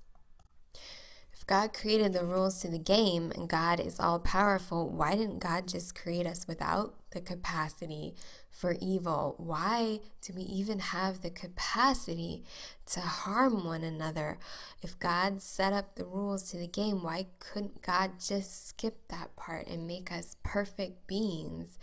God 1.50 1.74
created 1.74 2.14
the 2.14 2.24
rules 2.24 2.62
to 2.62 2.68
the 2.68 2.78
game 2.78 3.32
and 3.34 3.50
God 3.50 3.80
is 3.80 4.00
all 4.00 4.20
powerful, 4.20 4.88
why 4.88 5.16
didn't 5.16 5.40
God 5.40 5.68
just 5.68 5.96
create 5.96 6.28
us 6.28 6.48
without 6.48 6.94
the 7.10 7.22
capacity 7.22 8.14
for 8.52 8.76
evil? 8.80 9.34
Why 9.40 10.02
do 10.22 10.34
we 10.36 10.44
even 10.44 10.78
have 10.78 11.24
the 11.24 11.32
capacity 11.32 12.44
to 12.92 13.00
harm 13.00 13.66
one 13.66 13.84
another? 13.84 14.38
If 14.84 15.00
God 15.00 15.42
set 15.42 15.74
up 15.74 15.96
the 15.96 16.06
rules 16.06 16.52
to 16.52 16.58
the 16.58 16.68
game, 16.68 17.02
why 17.02 17.26
couldn't 17.40 17.82
God 17.82 18.20
just 18.24 18.68
skip 18.68 19.08
that 19.08 19.36
part 19.36 19.66
and 19.66 19.88
make 19.88 20.12
us 20.12 20.36
perfect 20.44 21.08
beings? 21.08 21.80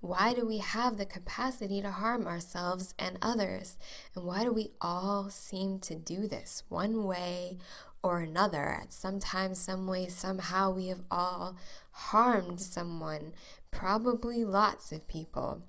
Why 0.00 0.32
do 0.32 0.46
we 0.46 0.58
have 0.58 0.96
the 0.96 1.04
capacity 1.04 1.82
to 1.82 1.90
harm 1.90 2.26
ourselves 2.28 2.94
and 2.96 3.18
others? 3.20 3.76
And 4.14 4.24
why 4.24 4.44
do 4.44 4.52
we 4.52 4.70
all 4.80 5.30
seem 5.30 5.80
to 5.80 5.96
do 5.96 6.28
this 6.28 6.62
one 6.68 7.04
way 7.04 7.58
or 8.02 8.20
another. 8.20 8.78
At 8.82 8.92
some 8.92 9.20
time, 9.20 9.54
some 9.54 9.86
way, 9.86 10.08
somehow, 10.08 10.70
we 10.72 10.88
have 10.88 11.02
all 11.10 11.56
harmed 11.92 12.60
someone, 12.60 13.32
probably 13.70 14.44
lots 14.44 14.92
of 14.92 15.08
people. 15.08 15.62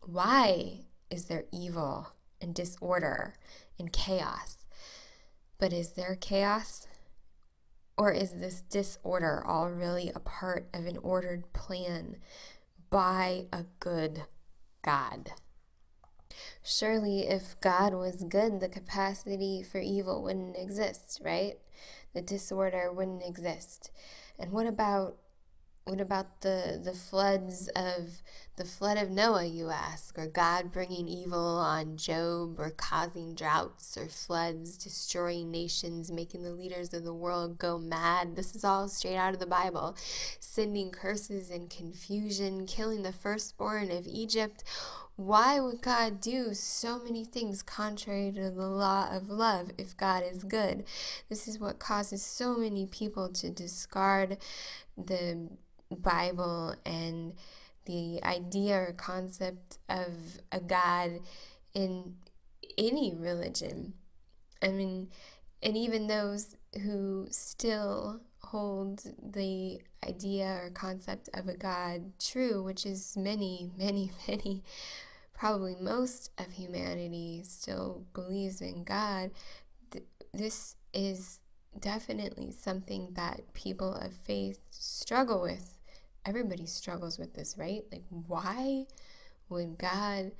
Why 0.00 0.80
is 1.10 1.26
there 1.26 1.44
evil 1.52 2.08
and 2.40 2.54
disorder 2.54 3.34
and 3.78 3.92
chaos? 3.92 4.66
But 5.58 5.72
is 5.72 5.92
there 5.92 6.16
chaos? 6.20 6.86
Or 7.98 8.12
is 8.12 8.32
this 8.32 8.60
disorder 8.60 9.42
all 9.46 9.70
really 9.70 10.12
a 10.14 10.20
part 10.20 10.68
of 10.74 10.86
an 10.86 10.98
ordered 10.98 11.52
plan 11.54 12.16
by 12.90 13.46
a 13.52 13.64
good 13.80 14.24
God? 14.84 15.32
Surely, 16.62 17.26
if 17.28 17.58
God 17.60 17.94
was 17.94 18.24
good, 18.24 18.60
the 18.60 18.68
capacity 18.68 19.62
for 19.62 19.78
evil 19.78 20.22
wouldn't 20.22 20.56
exist, 20.56 21.20
right? 21.24 21.58
The 22.14 22.22
disorder 22.22 22.92
wouldn't 22.92 23.22
exist. 23.24 23.90
And 24.38 24.52
what 24.52 24.66
about 24.66 25.16
what 25.84 26.00
about 26.00 26.40
the 26.40 26.80
the 26.82 26.92
floods 26.92 27.68
of 27.76 28.22
the 28.56 28.64
flood 28.64 28.96
of 28.96 29.10
Noah, 29.10 29.44
you 29.44 29.68
ask, 29.68 30.18
or 30.18 30.26
God 30.26 30.72
bringing 30.72 31.08
evil 31.08 31.58
on 31.58 31.98
Job, 31.98 32.58
or 32.58 32.70
causing 32.70 33.34
droughts 33.34 33.98
or 33.98 34.06
floods, 34.06 34.78
destroying 34.78 35.50
nations, 35.50 36.10
making 36.10 36.42
the 36.42 36.52
leaders 36.52 36.94
of 36.94 37.04
the 37.04 37.12
world 37.12 37.58
go 37.58 37.78
mad? 37.78 38.34
This 38.34 38.56
is 38.56 38.64
all 38.64 38.88
straight 38.88 39.16
out 39.16 39.34
of 39.34 39.40
the 39.40 39.46
Bible. 39.46 39.94
Sending 40.40 40.90
curses 40.90 41.50
and 41.50 41.68
confusion, 41.68 42.66
killing 42.66 43.02
the 43.02 43.12
firstborn 43.12 43.90
of 43.90 44.06
Egypt. 44.06 44.64
Why 45.16 45.60
would 45.60 45.82
God 45.82 46.20
do 46.20 46.54
so 46.54 46.98
many 46.98 47.24
things 47.24 47.62
contrary 47.62 48.32
to 48.32 48.50
the 48.50 48.68
law 48.68 49.08
of 49.10 49.28
love 49.28 49.70
if 49.76 49.96
God 49.96 50.22
is 50.22 50.44
good? 50.44 50.84
This 51.28 51.46
is 51.46 51.58
what 51.58 51.78
causes 51.78 52.24
so 52.24 52.56
many 52.56 52.86
people 52.86 53.28
to 53.30 53.50
discard 53.50 54.38
the 54.96 55.50
Bible 55.90 56.74
and 56.84 57.34
the 57.86 58.22
idea 58.22 58.76
or 58.76 58.92
concept 58.92 59.78
of 59.88 60.38
a 60.52 60.60
God 60.60 61.20
in 61.74 62.16
any 62.78 63.14
religion. 63.14 63.94
I 64.62 64.68
mean, 64.68 65.08
and 65.62 65.76
even 65.76 66.06
those 66.06 66.56
who 66.82 67.26
still 67.30 68.20
hold 68.40 69.02
the 69.22 69.80
idea 70.06 70.60
or 70.62 70.70
concept 70.70 71.28
of 71.34 71.48
a 71.48 71.56
God 71.56 72.12
true, 72.18 72.62
which 72.62 72.86
is 72.86 73.16
many, 73.16 73.70
many, 73.78 74.10
many 74.28 74.62
probably 75.36 75.76
most 75.78 76.30
of 76.38 76.52
humanity 76.52 77.42
still 77.44 78.04
believes 78.14 78.60
in 78.60 78.84
God, 78.84 79.30
th- 79.90 80.04
this 80.32 80.76
is 80.94 81.40
definitely 81.78 82.52
something 82.52 83.10
that 83.12 83.52
people 83.52 83.94
of 83.94 84.14
faith 84.14 84.60
struggle 84.70 85.42
with. 85.42 85.75
Everybody 86.26 86.66
struggles 86.66 87.18
with 87.18 87.34
this, 87.34 87.56
right? 87.56 87.82
Like, 87.90 88.04
why 88.08 88.86
would 89.48 89.78
God 89.78 90.32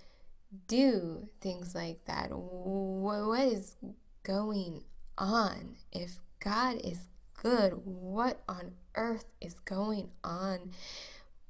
do 0.67 1.29
things 1.41 1.75
like 1.75 2.05
that? 2.07 2.31
What 2.33 3.41
is 3.41 3.77
going 4.25 4.83
on? 5.17 5.77
If 5.93 6.19
God 6.41 6.81
is 6.83 7.07
good, 7.41 7.73
what 7.85 8.43
on 8.49 8.73
earth 8.97 9.27
is 9.41 9.61
going 9.61 10.11
on 10.25 10.73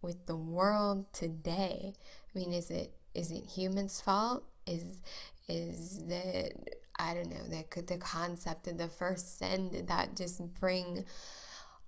with 0.03 0.27
the 0.27 0.37
world 0.37 1.13
today? 1.13 1.95
I 1.95 2.39
mean, 2.39 2.53
is 2.53 2.71
it 2.71 2.93
is 3.15 3.31
it 3.31 3.45
humans' 3.47 4.01
fault? 4.01 4.45
Is 4.67 5.01
is 5.49 6.03
that 6.09 6.53
I 6.99 7.15
don't 7.15 7.31
know 7.31 7.45
the 7.49 7.83
the 7.83 7.99
concept 7.99 8.67
of 8.67 8.79
the 8.79 8.89
first 8.89 9.39
sin 9.39 9.71
did 9.71 9.89
that 9.89 10.17
just 10.17 10.43
bring 10.61 11.05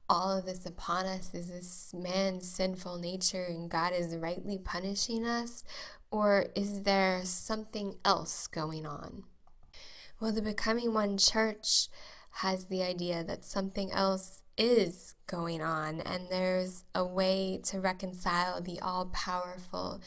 all 0.09 0.37
of 0.37 0.47
this 0.47 0.65
upon 0.67 1.07
us? 1.07 1.35
Is 1.35 1.49
this 1.49 1.95
man's 1.95 2.51
sinful 2.51 2.99
nature 2.99 3.45
and 3.45 3.71
God 3.71 3.93
is 3.93 4.17
rightly 4.17 4.59
punishing 4.59 5.27
us? 5.27 5.65
Or 6.11 6.47
is 6.55 6.83
there 6.83 7.21
something 7.25 7.97
else 8.05 8.47
going 8.47 8.87
on? 8.87 9.25
Well, 10.21 10.33
the 10.33 10.43
Becoming 10.43 10.95
One 10.95 11.19
Church 11.19 11.89
has 12.31 12.67
the 12.67 12.83
idea 12.83 13.23
that 13.25 13.45
something 13.45 13.93
else 13.93 14.43
is 14.57 15.15
going 15.27 15.63
on, 15.63 16.01
and 16.01 16.29
there's 16.29 16.85
a 16.95 17.05
way 17.05 17.61
to 17.65 17.81
reconcile 17.81 18.61
the 18.61 18.81
all 18.81 19.07
powerful 19.07 20.01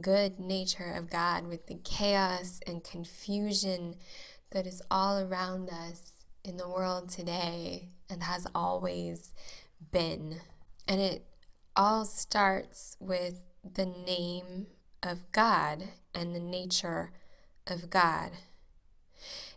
good 0.00 0.38
nature 0.38 0.92
of 0.94 1.10
God 1.10 1.46
with 1.46 1.66
the 1.66 1.78
chaos 1.82 2.60
and 2.66 2.84
confusion 2.84 3.96
that 4.50 4.66
is 4.66 4.82
all 4.90 5.18
around 5.18 5.70
us 5.70 6.17
in 6.48 6.56
the 6.56 6.68
world 6.68 7.10
today 7.10 7.90
and 8.08 8.22
has 8.22 8.46
always 8.54 9.34
been. 9.92 10.36
And 10.88 11.00
it 11.00 11.26
all 11.76 12.06
starts 12.06 12.96
with 12.98 13.42
the 13.62 13.84
name 13.84 14.68
of 15.02 15.30
God 15.30 15.84
and 16.14 16.34
the 16.34 16.40
nature 16.40 17.12
of 17.66 17.90
God. 17.90 18.30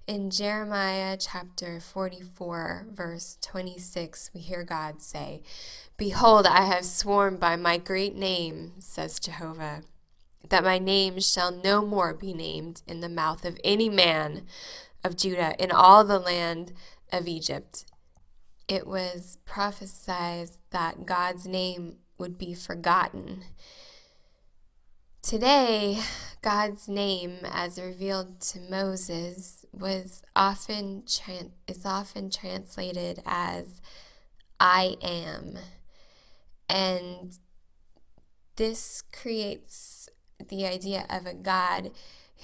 In 0.05 0.29
Jeremiah 0.29 1.15
chapter 1.17 1.79
44, 1.79 2.87
verse 2.91 3.37
26, 3.41 4.31
we 4.33 4.41
hear 4.41 4.63
God 4.63 5.01
say, 5.01 5.43
Behold, 5.95 6.45
I 6.45 6.63
have 6.65 6.83
sworn 6.83 7.37
by 7.37 7.55
my 7.55 7.77
great 7.77 8.15
name, 8.15 8.73
says 8.79 9.19
Jehovah, 9.19 9.83
that 10.49 10.63
my 10.63 10.79
name 10.79 11.21
shall 11.21 11.51
no 11.51 11.85
more 11.85 12.13
be 12.13 12.33
named 12.33 12.81
in 12.85 12.99
the 12.99 13.07
mouth 13.07 13.45
of 13.45 13.59
any 13.63 13.87
man 13.87 14.41
of 15.03 15.17
Judah 15.17 15.55
in 15.61 15.71
all 15.71 16.03
the 16.03 16.19
land 16.19 16.73
of 17.11 17.27
Egypt. 17.27 17.85
It 18.67 18.87
was 18.87 19.37
prophesied 19.45 20.49
that 20.69 21.05
God's 21.05 21.45
name 21.45 21.97
would 22.17 22.37
be 22.37 22.53
forgotten. 22.53 23.43
Today, 25.21 25.99
God's 26.41 26.87
name, 26.87 27.39
as 27.43 27.79
revealed 27.79 28.39
to 28.41 28.59
Moses, 28.59 29.65
was 29.71 30.23
often 30.35 31.03
is 31.67 31.85
often 31.85 32.29
translated 32.29 33.21
as 33.25 33.81
"I 34.59 34.97
am," 35.01 35.59
and 36.67 37.37
this 38.55 39.03
creates 39.11 40.09
the 40.49 40.65
idea 40.65 41.05
of 41.09 41.25
a 41.25 41.33
God 41.33 41.91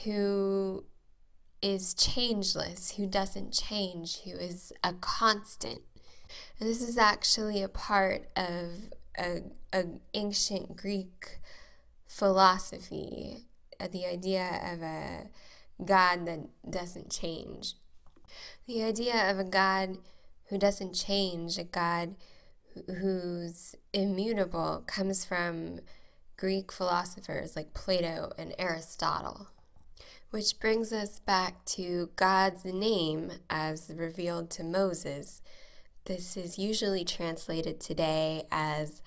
who 0.04 0.86
is 1.62 1.94
changeless, 1.94 2.96
who 2.98 3.08
doesn't 3.08 3.52
change, 3.52 4.22
who 4.22 4.32
is 4.32 4.72
a 4.84 4.94
constant. 4.94 5.82
And 6.60 6.70
this 6.70 6.82
is 6.82 6.98
actually 6.98 7.64
a 7.64 7.70
part 7.70 8.30
of 8.36 8.92
an 9.18 10.02
ancient 10.14 10.76
Greek 10.76 11.40
philosophy, 12.08 13.46
uh, 13.80 13.88
the 13.88 14.06
idea 14.06 14.60
of 14.72 14.82
a 14.82 15.30
God 15.84 16.26
that 16.28 16.48
doesn't 16.70 17.12
change. 17.12 17.74
The 18.68 18.84
idea 18.84 19.30
of 19.30 19.40
a 19.40 19.44
God 19.44 19.98
who 20.50 20.58
doesn't 20.58 20.94
change, 20.94 21.58
a 21.58 21.64
God 21.64 22.16
who's 22.88 23.76
immutable, 23.94 24.84
comes 24.86 25.26
from 25.26 25.80
Greek 26.38 26.72
philosophers 26.72 27.56
like 27.56 27.74
Plato 27.74 28.32
and 28.38 28.54
Aristotle. 28.60 29.48
Which 30.30 30.60
brings 30.60 30.92
us 30.92 31.20
back 31.20 31.64
to 31.78 32.10
God's 32.18 32.66
name 32.66 33.32
as 33.50 33.90
revealed 33.96 34.50
to 34.52 34.64
Moses. 34.64 35.42
This 36.04 36.36
is 36.36 36.60
usually 36.60 37.06
translated 37.06 37.80
today 37.80 38.44
as 38.52 39.02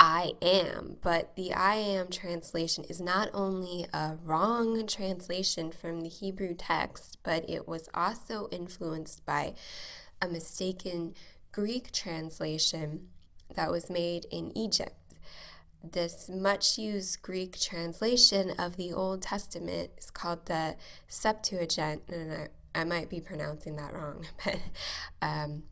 I 0.00 0.32
am, 0.42 0.96
but 1.00 1.36
the 1.36 1.52
I 1.54 1.76
am 1.76 2.08
translation 2.08 2.82
is 2.88 3.00
not 3.00 3.30
only 3.32 3.86
a 3.92 4.16
wrong 4.24 4.84
translation 4.88 5.70
from 5.70 6.00
the 6.00 6.08
Hebrew 6.08 6.54
text, 6.54 7.18
but 7.22 7.48
it 7.48 7.68
was 7.68 7.88
also 7.94 8.48
influenced 8.50 9.24
by 9.24 9.54
a 10.20 10.26
mistaken 10.26 11.14
Greek 11.52 11.92
translation 11.92 13.10
that 13.54 13.70
was 13.70 13.88
made 13.88 14.26
in 14.32 14.50
Egypt 14.58 14.96
this 15.92 16.28
much 16.28 16.78
used 16.78 17.22
Greek 17.22 17.58
translation 17.58 18.52
of 18.58 18.76
the 18.76 18.92
Old 18.92 19.22
Testament 19.22 19.90
is 19.98 20.10
called 20.10 20.46
the 20.46 20.76
Septuagint, 21.08 22.02
and 22.08 22.32
I, 22.32 22.80
I 22.80 22.84
might 22.84 23.08
be 23.08 23.20
pronouncing 23.20 23.76
that 23.76 23.92
wrong, 23.92 24.26
but 24.44 24.58
um, 25.22 25.64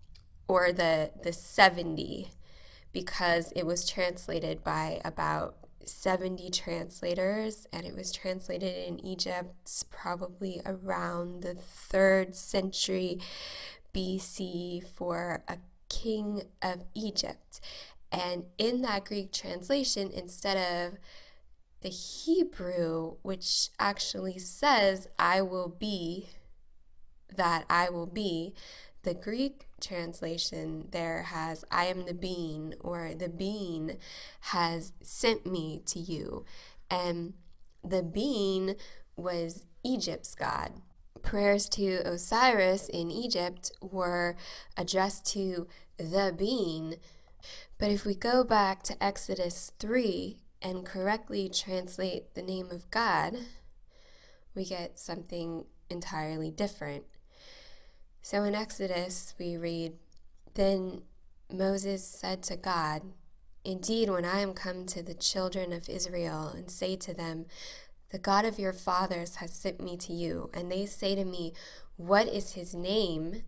or 0.48 0.72
the 0.72 1.10
the 1.22 1.32
70 1.32 2.30
because 2.92 3.52
it 3.56 3.64
was 3.64 3.88
translated 3.88 4.62
by 4.62 5.00
about 5.04 5.56
70 5.84 6.50
translators 6.50 7.66
and 7.72 7.86
it 7.86 7.96
was 7.96 8.12
translated 8.12 8.86
in 8.86 9.04
Egypt 9.04 9.84
probably 9.90 10.60
around 10.64 11.42
the 11.42 11.54
3rd 11.54 12.34
century 12.34 13.18
BC 13.94 14.86
for 14.86 15.42
a 15.48 15.56
king 15.88 16.42
of 16.62 16.84
Egypt. 16.94 17.60
And 18.12 18.44
in 18.58 18.82
that 18.82 19.06
Greek 19.06 19.32
translation, 19.32 20.10
instead 20.12 20.56
of 20.58 20.98
the 21.80 21.88
Hebrew, 21.88 23.16
which 23.22 23.70
actually 23.80 24.38
says, 24.38 25.08
I 25.18 25.40
will 25.40 25.68
be, 25.68 26.28
that 27.34 27.64
I 27.70 27.88
will 27.88 28.06
be, 28.06 28.54
the 29.02 29.14
Greek 29.14 29.66
translation 29.80 30.88
there 30.92 31.22
has, 31.22 31.64
I 31.70 31.86
am 31.86 32.04
the 32.04 32.14
being, 32.14 32.74
or 32.80 33.14
the 33.16 33.30
being 33.30 33.96
has 34.40 34.92
sent 35.02 35.46
me 35.46 35.80
to 35.86 35.98
you. 35.98 36.44
And 36.90 37.32
the 37.82 38.02
being 38.02 38.76
was 39.16 39.64
Egypt's 39.82 40.34
god. 40.34 40.72
Prayers 41.22 41.68
to 41.70 42.02
Osiris 42.04 42.88
in 42.88 43.10
Egypt 43.10 43.72
were 43.80 44.36
addressed 44.76 45.24
to 45.32 45.66
the 45.96 46.34
being 46.36 46.96
but 47.82 47.90
if 47.90 48.06
we 48.06 48.14
go 48.14 48.44
back 48.44 48.84
to 48.84 49.02
Exodus 49.02 49.72
3 49.80 50.36
and 50.62 50.86
correctly 50.86 51.48
translate 51.48 52.32
the 52.36 52.40
name 52.40 52.70
of 52.70 52.88
God, 52.92 53.36
we 54.54 54.64
get 54.64 55.00
something 55.00 55.64
entirely 55.90 56.52
different. 56.52 57.02
So 58.20 58.44
in 58.44 58.54
Exodus, 58.54 59.34
we 59.36 59.56
read, 59.56 59.94
Then 60.54 61.02
Moses 61.52 62.06
said 62.06 62.44
to 62.44 62.56
God, 62.56 63.02
Indeed, 63.64 64.10
when 64.10 64.24
I 64.24 64.38
am 64.38 64.54
come 64.54 64.86
to 64.86 65.02
the 65.02 65.12
children 65.12 65.72
of 65.72 65.88
Israel 65.88 66.52
and 66.54 66.70
say 66.70 66.94
to 66.94 67.12
them, 67.12 67.46
The 68.10 68.18
God 68.20 68.44
of 68.44 68.60
your 68.60 68.72
fathers 68.72 69.36
has 69.36 69.52
sent 69.52 69.80
me 69.82 69.96
to 69.96 70.12
you, 70.12 70.50
and 70.54 70.70
they 70.70 70.86
say 70.86 71.16
to 71.16 71.24
me, 71.24 71.52
What 71.96 72.28
is 72.28 72.52
his 72.52 72.76
name? 72.76 73.42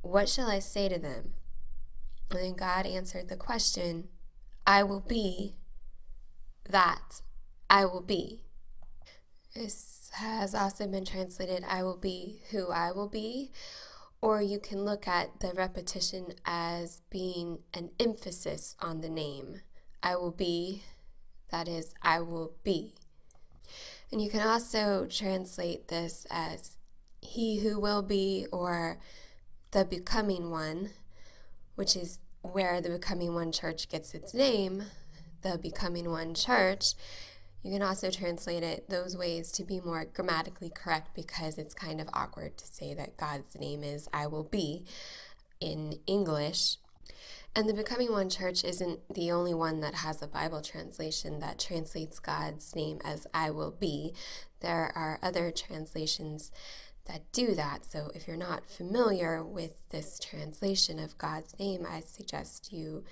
What 0.00 0.30
shall 0.30 0.50
I 0.50 0.60
say 0.60 0.88
to 0.88 0.98
them? 0.98 1.34
And 2.32 2.56
God 2.56 2.86
answered 2.86 3.28
the 3.28 3.36
question, 3.36 4.08
I 4.66 4.82
will 4.82 5.00
be 5.00 5.56
that 6.68 7.22
I 7.68 7.84
will 7.84 8.02
be. 8.02 8.44
This 9.54 10.10
has 10.14 10.54
also 10.54 10.86
been 10.86 11.04
translated, 11.04 11.64
I 11.68 11.82
will 11.82 11.96
be 11.96 12.42
who 12.50 12.70
I 12.70 12.92
will 12.92 13.08
be. 13.08 13.50
Or 14.22 14.42
you 14.42 14.60
can 14.60 14.84
look 14.84 15.08
at 15.08 15.40
the 15.40 15.52
repetition 15.54 16.34
as 16.44 17.00
being 17.10 17.60
an 17.72 17.90
emphasis 17.98 18.76
on 18.80 19.00
the 19.00 19.08
name. 19.08 19.62
I 20.02 20.14
will 20.16 20.30
be, 20.30 20.82
that 21.50 21.68
is, 21.68 21.94
I 22.02 22.20
will 22.20 22.52
be. 22.62 22.94
And 24.12 24.20
you 24.20 24.30
can 24.30 24.46
also 24.46 25.06
translate 25.06 25.88
this 25.88 26.26
as 26.30 26.76
he 27.20 27.60
who 27.60 27.80
will 27.80 28.02
be 28.02 28.46
or 28.52 28.98
the 29.70 29.84
becoming 29.84 30.50
one 30.50 30.90
which 31.80 31.96
is 31.96 32.18
where 32.42 32.82
the 32.82 32.90
Becoming 32.90 33.34
One 33.34 33.52
Church 33.52 33.88
gets 33.88 34.12
its 34.12 34.34
name, 34.34 34.84
the 35.40 35.56
Becoming 35.56 36.10
One 36.10 36.34
Church, 36.34 36.92
you 37.62 37.72
can 37.72 37.80
also 37.80 38.10
translate 38.10 38.62
it 38.62 38.90
those 38.90 39.16
ways 39.16 39.50
to 39.52 39.64
be 39.64 39.80
more 39.80 40.04
grammatically 40.04 40.68
correct 40.68 41.14
because 41.14 41.56
it's 41.56 41.72
kind 41.72 41.98
of 41.98 42.10
awkward 42.12 42.58
to 42.58 42.66
say 42.66 42.92
that 42.92 43.16
God's 43.16 43.58
name 43.58 43.82
is 43.82 44.10
I 44.12 44.26
will 44.26 44.44
be 44.44 44.84
in 45.58 46.00
English. 46.06 46.76
And 47.56 47.66
the 47.66 47.72
Becoming 47.72 48.12
One 48.12 48.28
Church 48.28 48.62
isn't 48.62 49.00
the 49.14 49.32
only 49.32 49.54
one 49.54 49.80
that 49.80 49.94
has 49.94 50.20
a 50.20 50.28
Bible 50.28 50.60
translation 50.60 51.40
that 51.40 51.58
translates 51.58 52.18
God's 52.18 52.76
name 52.76 53.00
as 53.06 53.26
I 53.32 53.50
will 53.52 53.72
be. 53.72 54.12
There 54.60 54.92
are 54.94 55.18
other 55.22 55.50
translations 55.50 56.52
that 57.10 57.32
do 57.32 57.54
that. 57.54 57.84
So 57.90 58.10
if 58.14 58.28
you're 58.28 58.36
not 58.36 58.70
familiar 58.70 59.42
with 59.44 59.88
this 59.90 60.18
translation 60.18 60.98
of 60.98 61.18
God's 61.18 61.58
name, 61.58 61.86
I 61.88 62.00
suggest 62.00 62.72
you 62.72 63.04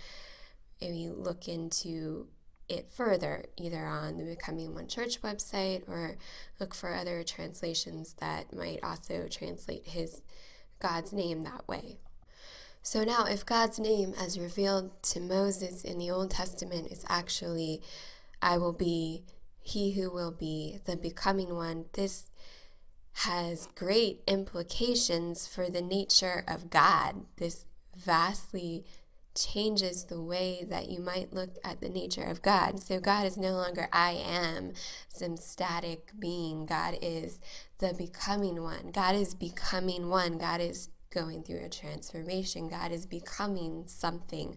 maybe 0.80 1.10
look 1.10 1.48
into 1.48 2.28
it 2.68 2.90
further, 2.90 3.46
either 3.56 3.84
on 3.86 4.18
the 4.18 4.24
Becoming 4.24 4.74
One 4.74 4.86
Church 4.86 5.20
website 5.22 5.88
or 5.88 6.16
look 6.60 6.74
for 6.74 6.94
other 6.94 7.22
translations 7.22 8.14
that 8.20 8.54
might 8.54 8.80
also 8.82 9.26
translate 9.28 9.88
his 9.88 10.22
God's 10.78 11.12
name 11.12 11.42
that 11.42 11.66
way. 11.66 11.98
So 12.82 13.04
now, 13.04 13.24
if 13.24 13.44
God's 13.44 13.80
name, 13.80 14.14
as 14.18 14.38
revealed 14.38 15.02
to 15.04 15.20
Moses 15.20 15.82
in 15.82 15.98
the 15.98 16.10
Old 16.10 16.30
Testament, 16.30 16.92
is 16.92 17.04
actually 17.08 17.82
I 18.40 18.58
will 18.58 18.72
be, 18.72 19.24
he 19.60 19.92
who 19.92 20.10
will 20.10 20.30
be, 20.30 20.78
the 20.84 20.96
becoming 20.96 21.54
one, 21.54 21.86
this 21.94 22.30
has 23.12 23.68
great 23.74 24.22
implications 24.26 25.46
for 25.46 25.68
the 25.68 25.82
nature 25.82 26.44
of 26.46 26.70
God. 26.70 27.26
This 27.36 27.66
vastly 27.96 28.84
changes 29.34 30.04
the 30.04 30.20
way 30.20 30.64
that 30.68 30.88
you 30.88 31.00
might 31.00 31.32
look 31.32 31.58
at 31.64 31.80
the 31.80 31.88
nature 31.88 32.24
of 32.24 32.42
God. 32.42 32.80
So 32.80 33.00
God 33.00 33.26
is 33.26 33.36
no 33.36 33.52
longer 33.52 33.88
I 33.92 34.10
am, 34.12 34.72
some 35.08 35.36
static 35.36 36.12
being. 36.18 36.66
God 36.66 36.98
is 37.00 37.40
the 37.78 37.94
becoming 37.94 38.62
one. 38.62 38.90
God 38.92 39.14
is 39.14 39.34
becoming 39.34 40.08
one. 40.08 40.38
God 40.38 40.60
is 40.60 40.88
going 41.10 41.42
through 41.42 41.64
a 41.64 41.68
transformation. 41.68 42.68
God 42.68 42.92
is 42.92 43.06
becoming 43.06 43.84
something. 43.86 44.56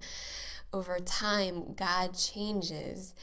Over 0.74 1.00
time, 1.00 1.74
God 1.76 2.16
changes. 2.16 3.14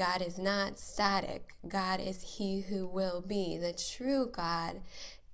God 0.00 0.22
is 0.22 0.38
not 0.38 0.78
static. 0.78 1.50
God 1.68 2.00
is 2.00 2.38
He 2.38 2.62
who 2.62 2.86
will 2.86 3.20
be. 3.20 3.58
The 3.58 3.74
true 3.74 4.30
God 4.32 4.80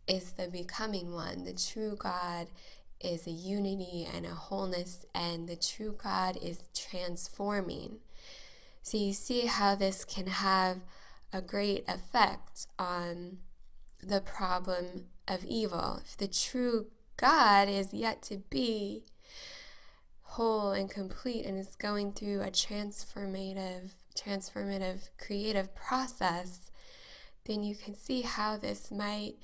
is 0.08 0.32
the 0.32 0.48
becoming 0.48 1.12
one. 1.12 1.44
The 1.44 1.52
true 1.52 1.94
God 1.96 2.48
is 3.00 3.28
a 3.28 3.30
unity 3.30 4.08
and 4.12 4.26
a 4.26 4.30
wholeness, 4.30 5.06
and 5.14 5.48
the 5.48 5.54
true 5.54 5.94
God 5.96 6.36
is 6.42 6.68
transforming. 6.74 7.98
So 8.82 8.98
you 8.98 9.12
see 9.12 9.46
how 9.46 9.76
this 9.76 10.04
can 10.04 10.26
have 10.26 10.78
a 11.32 11.40
great 11.40 11.84
effect 11.88 12.66
on 12.76 13.38
the 14.02 14.20
problem 14.20 15.04
of 15.28 15.44
evil. 15.44 16.00
If 16.04 16.16
the 16.16 16.26
true 16.26 16.86
God 17.16 17.68
is 17.68 17.94
yet 17.94 18.20
to 18.22 18.38
be 18.50 19.04
whole 20.22 20.72
and 20.72 20.90
complete 20.90 21.46
and 21.46 21.56
is 21.56 21.76
going 21.76 22.14
through 22.14 22.40
a 22.40 22.50
transformative, 22.50 23.90
transformative, 24.16 25.10
creative 25.18 25.74
process, 25.74 26.70
then 27.44 27.62
you 27.62 27.74
can 27.74 27.94
see 27.94 28.22
how 28.22 28.56
this 28.56 28.90
might 28.90 29.34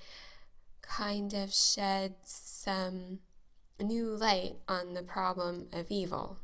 kind 0.80 1.32
of 1.32 1.54
shed 1.54 2.14
some 2.22 3.20
new 3.80 4.06
light 4.06 4.56
on 4.68 4.94
the 4.94 5.02
problem 5.02 5.68
of 5.72 5.86
evil. 5.90 6.38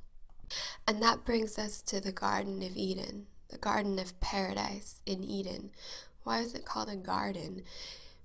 And 0.86 1.02
that 1.02 1.24
brings 1.24 1.58
us 1.58 1.82
to 1.82 2.00
the 2.00 2.12
Garden 2.12 2.62
of 2.62 2.76
Eden, 2.76 3.26
the 3.48 3.58
Garden 3.58 3.98
of 3.98 4.18
Paradise 4.20 5.00
in 5.04 5.22
Eden. 5.22 5.70
Why 6.22 6.40
is 6.40 6.54
it 6.54 6.64
called 6.64 6.88
a 6.88 6.96
garden? 6.96 7.62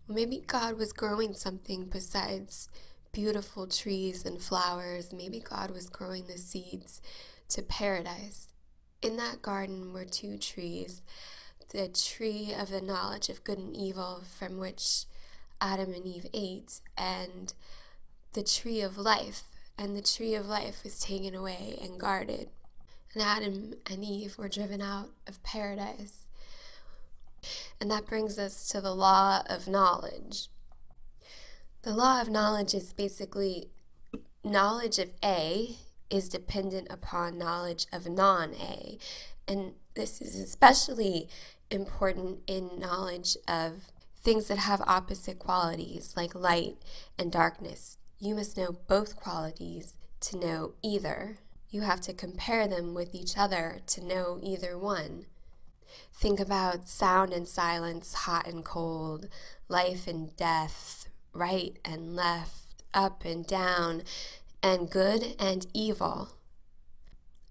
Maybe 0.08 0.44
God 0.46 0.78
was 0.78 0.94
growing 0.94 1.34
something 1.34 1.86
besides 1.86 2.70
beautiful 3.12 3.68
trees 3.68 4.26
and 4.26 4.42
flowers. 4.42 5.14
Maybe 5.14 5.40
God 5.40 5.72
was 5.72 5.90
growing 5.90 6.26
the 6.26 6.38
seeds 6.38 7.02
to 7.50 7.62
paradise. 7.62 8.53
In 9.04 9.18
that 9.18 9.42
garden 9.42 9.92
were 9.92 10.06
two 10.06 10.38
trees 10.38 11.02
the 11.74 11.88
tree 11.90 12.54
of 12.58 12.70
the 12.70 12.80
knowledge 12.80 13.30
of 13.30 13.44
good 13.44 13.58
and 13.58 13.76
evil, 13.76 14.22
from 14.38 14.58
which 14.60 15.06
Adam 15.60 15.92
and 15.94 16.06
Eve 16.06 16.28
ate, 16.34 16.80
and 16.96 17.54
the 18.34 18.44
tree 18.44 18.80
of 18.80 18.98
life, 18.98 19.44
and 19.78 19.98
the 19.98 20.02
tree 20.02 20.36
of 20.36 20.48
life 20.48 20.84
was 20.84 21.00
taken 21.00 21.34
away 21.34 21.78
and 21.82 22.00
guarded. 22.00 22.50
And 23.14 23.24
Adam 23.24 23.74
and 23.90 24.06
Eve 24.06 24.38
were 24.38 24.48
driven 24.48 24.82
out 24.82 25.10
of 25.28 25.42
paradise. 25.44 26.28
And 27.82 27.90
that 27.90 28.06
brings 28.06 28.38
us 28.38 28.68
to 28.70 28.80
the 28.80 28.96
law 28.96 29.42
of 29.50 29.68
knowledge. 29.68 30.50
The 31.82 31.94
law 31.94 32.22
of 32.22 32.30
knowledge 32.30 32.76
is 32.76 32.94
basically 32.94 33.70
knowledge 34.44 35.00
of 35.00 35.10
A 35.24 35.76
is 36.14 36.30
dependent 36.30 36.88
upon 36.92 37.40
knowledge 37.40 37.88
of 37.92 38.08
non 38.08 38.54
A. 38.54 39.00
And 39.48 39.74
this 39.96 40.22
is 40.22 40.40
especially 40.40 41.28
important 41.72 42.42
in 42.46 42.70
knowledge 42.78 43.36
of 43.48 43.92
things 44.22 44.48
that 44.48 44.60
have 44.60 44.82
opposite 44.86 45.40
qualities, 45.40 46.14
like 46.16 46.36
light 46.36 46.78
and 47.18 47.32
darkness. 47.32 47.98
You 48.20 48.36
must 48.36 48.56
know 48.56 48.78
both 48.88 49.16
qualities 49.16 49.98
to 50.22 50.38
know 50.38 50.74
either. 50.84 51.40
You 51.72 51.82
have 51.82 52.02
to 52.02 52.14
compare 52.14 52.68
them 52.68 52.94
with 52.94 53.16
each 53.16 53.36
other 53.36 53.82
to 53.88 54.06
know 54.06 54.40
either 54.42 54.78
one. 54.78 55.26
Think 56.14 56.40
about 56.40 56.88
sound 56.88 57.34
and 57.34 57.48
silence, 57.48 58.14
hot 58.14 58.48
and 58.48 58.64
cold, 58.64 59.28
life 59.68 60.08
and 60.08 60.36
death, 60.38 61.08
right 61.34 61.76
and 61.84 62.16
left, 62.16 62.84
up 62.94 63.26
and 63.26 63.46
down, 63.46 64.04
and 64.64 64.90
good 64.90 65.36
and 65.38 65.68
evil. 65.74 66.30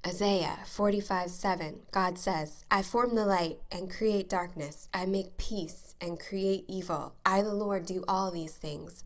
Isaiah 0.05 0.59
45 0.67 1.31
7, 1.31 1.81
God 1.93 2.19
says, 2.19 2.65
I 2.71 2.83
form 2.83 3.15
the 3.15 3.27
light 3.27 3.59
and 3.71 3.89
create 3.89 4.29
darkness. 4.29 4.89
I 4.93 5.07
make 5.07 5.37
peace 5.37 5.95
and 6.01 6.19
create 6.19 6.65
evil. 6.67 7.15
I, 7.25 7.43
the 7.43 7.55
Lord, 7.55 7.87
do 7.87 8.03
all 8.09 8.33
these 8.33 8.55
things. 8.55 9.05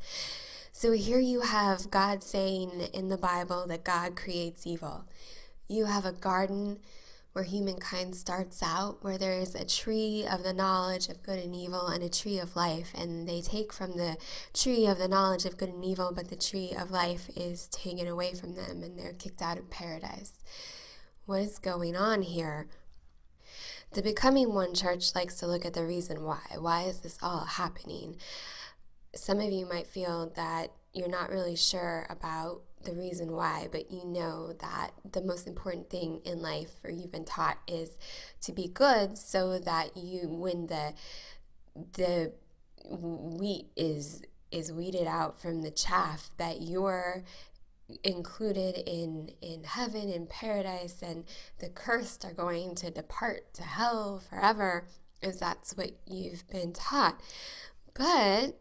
So 0.73 0.93
here 0.93 1.19
you 1.19 1.41
have 1.41 1.91
God 1.91 2.23
saying 2.23 2.89
in 2.95 3.09
the 3.09 3.19
Bible 3.19 3.67
that 3.67 3.85
God 3.85 4.17
creates 4.17 4.67
evil. 4.67 5.05
You 5.69 5.87
have 5.87 6.07
a 6.07 6.13
garden 6.13 6.79
where 7.37 7.45
humankind 7.45 8.17
starts 8.17 8.63
out, 8.63 9.05
where 9.05 9.19
there 9.19 9.39
is 9.39 9.55
a 9.55 9.67
tree 9.67 10.27
of 10.27 10.43
the 10.43 10.55
knowledge 10.55 11.11
of 11.11 11.23
good 11.23 11.39
and 11.39 11.55
evil 11.55 11.87
and 11.89 12.03
a 12.03 12.09
tree 12.09 12.39
of 12.39 12.57
life, 12.57 12.93
and 12.97 13.29
they 13.29 13.43
take 13.43 13.75
from 13.75 13.99
the 13.99 14.17
tree 14.55 14.87
of 14.87 14.97
the 14.97 15.07
knowledge 15.07 15.45
of 15.45 15.59
good 15.59 15.69
and 15.69 15.85
evil, 15.85 16.11
but 16.17 16.29
the 16.31 16.35
tree 16.35 16.73
of 16.73 16.91
life 16.91 17.29
is 17.37 17.69
taken 17.69 18.07
away 18.07 18.33
from 18.33 18.55
them 18.55 18.83
and 18.83 18.99
they're 18.99 19.13
kicked 19.13 19.43
out 19.43 19.59
of 19.59 19.69
paradise. 19.69 20.33
What 21.27 21.43
is 21.43 21.59
going 21.59 21.95
on 21.95 22.23
here? 22.23 22.69
The 23.93 24.01
Becoming 24.01 24.55
One 24.55 24.75
Church 24.75 25.15
likes 25.15 25.35
to 25.35 25.47
look 25.47 25.67
at 25.67 25.75
the 25.75 25.85
reason 25.85 26.25
why. 26.25 26.41
Why 26.59 26.85
is 26.85 27.01
this 27.01 27.19
all 27.21 27.45
happening? 27.45 28.17
some 29.17 29.41
of 29.41 29.51
you 29.51 29.67
might 29.67 29.87
feel 29.87 30.31
that 30.37 30.73
you're 30.93 31.09
not 31.09 31.31
really 31.31 31.57
sure 31.57 32.07
about 32.09 32.61
the 32.87 32.95
reason 32.95 33.33
why, 33.33 33.69
but 33.71 33.91
you 33.91 34.05
know 34.05 34.53
that 34.61 34.93
the 35.13 35.23
most 35.23 35.47
important 35.47 35.91
thing 35.91 36.21
in 36.25 36.41
life, 36.41 36.73
or 36.85 36.91
you've 36.91 37.13
been 37.13 37.25
taught, 37.25 37.59
is 37.67 37.99
to 38.43 38.53
be 38.53 38.69
good 38.69 39.19
so 39.19 39.59
that 39.59 39.97
you, 39.97 40.29
when 40.29 40.69
the 40.69 40.95
the 41.93 42.33
wheat 42.89 43.67
is 43.77 44.23
is 44.51 44.73
weeded 44.73 45.07
out 45.07 45.41
from 45.41 45.63
the 45.63 45.71
chaff, 45.71 46.31
that 46.39 46.63
you're 46.63 47.25
included 48.03 48.79
in 48.87 49.31
in 49.43 49.65
heaven 49.65 50.09
in 50.09 50.27
paradise 50.27 51.03
and 51.03 51.25
the 51.61 51.69
cursed 51.69 52.25
are 52.25 52.33
going 52.33 52.75
to 52.75 52.91
depart 52.91 53.55
to 53.55 53.63
hell 53.63 54.21
forever 54.29 54.89
is 55.23 55.39
that's 55.39 55.77
what 55.77 55.93
you've 56.07 56.47
been 56.49 56.73
taught. 56.73 57.21
But 57.95 58.59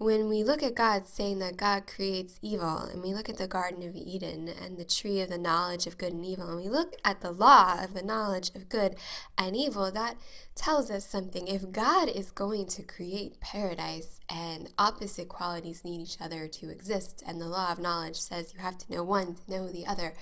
when 0.00 0.30
we 0.30 0.42
look 0.42 0.62
at 0.62 0.74
God 0.74 1.06
saying 1.06 1.40
that 1.40 1.58
God 1.58 1.86
creates 1.86 2.38
evil, 2.40 2.78
and 2.78 3.02
we 3.02 3.12
look 3.12 3.28
at 3.28 3.36
the 3.36 3.46
Garden 3.46 3.86
of 3.86 3.94
Eden 3.94 4.48
and 4.48 4.78
the 4.78 4.84
tree 4.86 5.20
of 5.20 5.28
the 5.28 5.36
knowledge 5.36 5.86
of 5.86 5.98
good 5.98 6.14
and 6.14 6.24
evil, 6.24 6.48
and 6.48 6.56
we 6.56 6.70
look 6.70 6.94
at 7.04 7.20
the 7.20 7.30
law 7.30 7.84
of 7.84 7.92
the 7.92 8.00
knowledge 8.02 8.50
of 8.54 8.70
good 8.70 8.96
and 9.36 9.54
evil, 9.54 9.90
that 9.90 10.16
tells 10.54 10.90
us 10.90 11.04
something. 11.04 11.46
If 11.46 11.70
God 11.70 12.08
is 12.08 12.30
going 12.30 12.66
to 12.68 12.82
create 12.82 13.40
paradise 13.40 14.20
and 14.26 14.70
opposite 14.78 15.28
qualities 15.28 15.84
need 15.84 16.00
each 16.00 16.16
other 16.18 16.48
to 16.48 16.70
exist, 16.70 17.22
and 17.26 17.38
the 17.38 17.48
law 17.48 17.70
of 17.70 17.78
knowledge 17.78 18.16
says 18.16 18.54
you 18.54 18.60
have 18.60 18.78
to 18.78 18.90
know 18.90 19.04
one 19.04 19.34
to 19.34 19.50
know 19.50 19.68
the 19.68 19.86
other, 19.86 20.14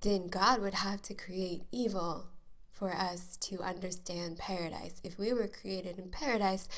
then 0.00 0.26
God 0.26 0.60
would 0.60 0.74
have 0.74 1.00
to 1.02 1.14
create 1.14 1.62
evil 1.70 2.26
for 2.72 2.92
us 2.92 3.36
to 3.36 3.62
understand 3.62 4.38
paradise. 4.38 5.00
If 5.04 5.16
we 5.16 5.32
were 5.32 5.46
created 5.46 5.96
in 5.96 6.10
paradise, 6.10 6.68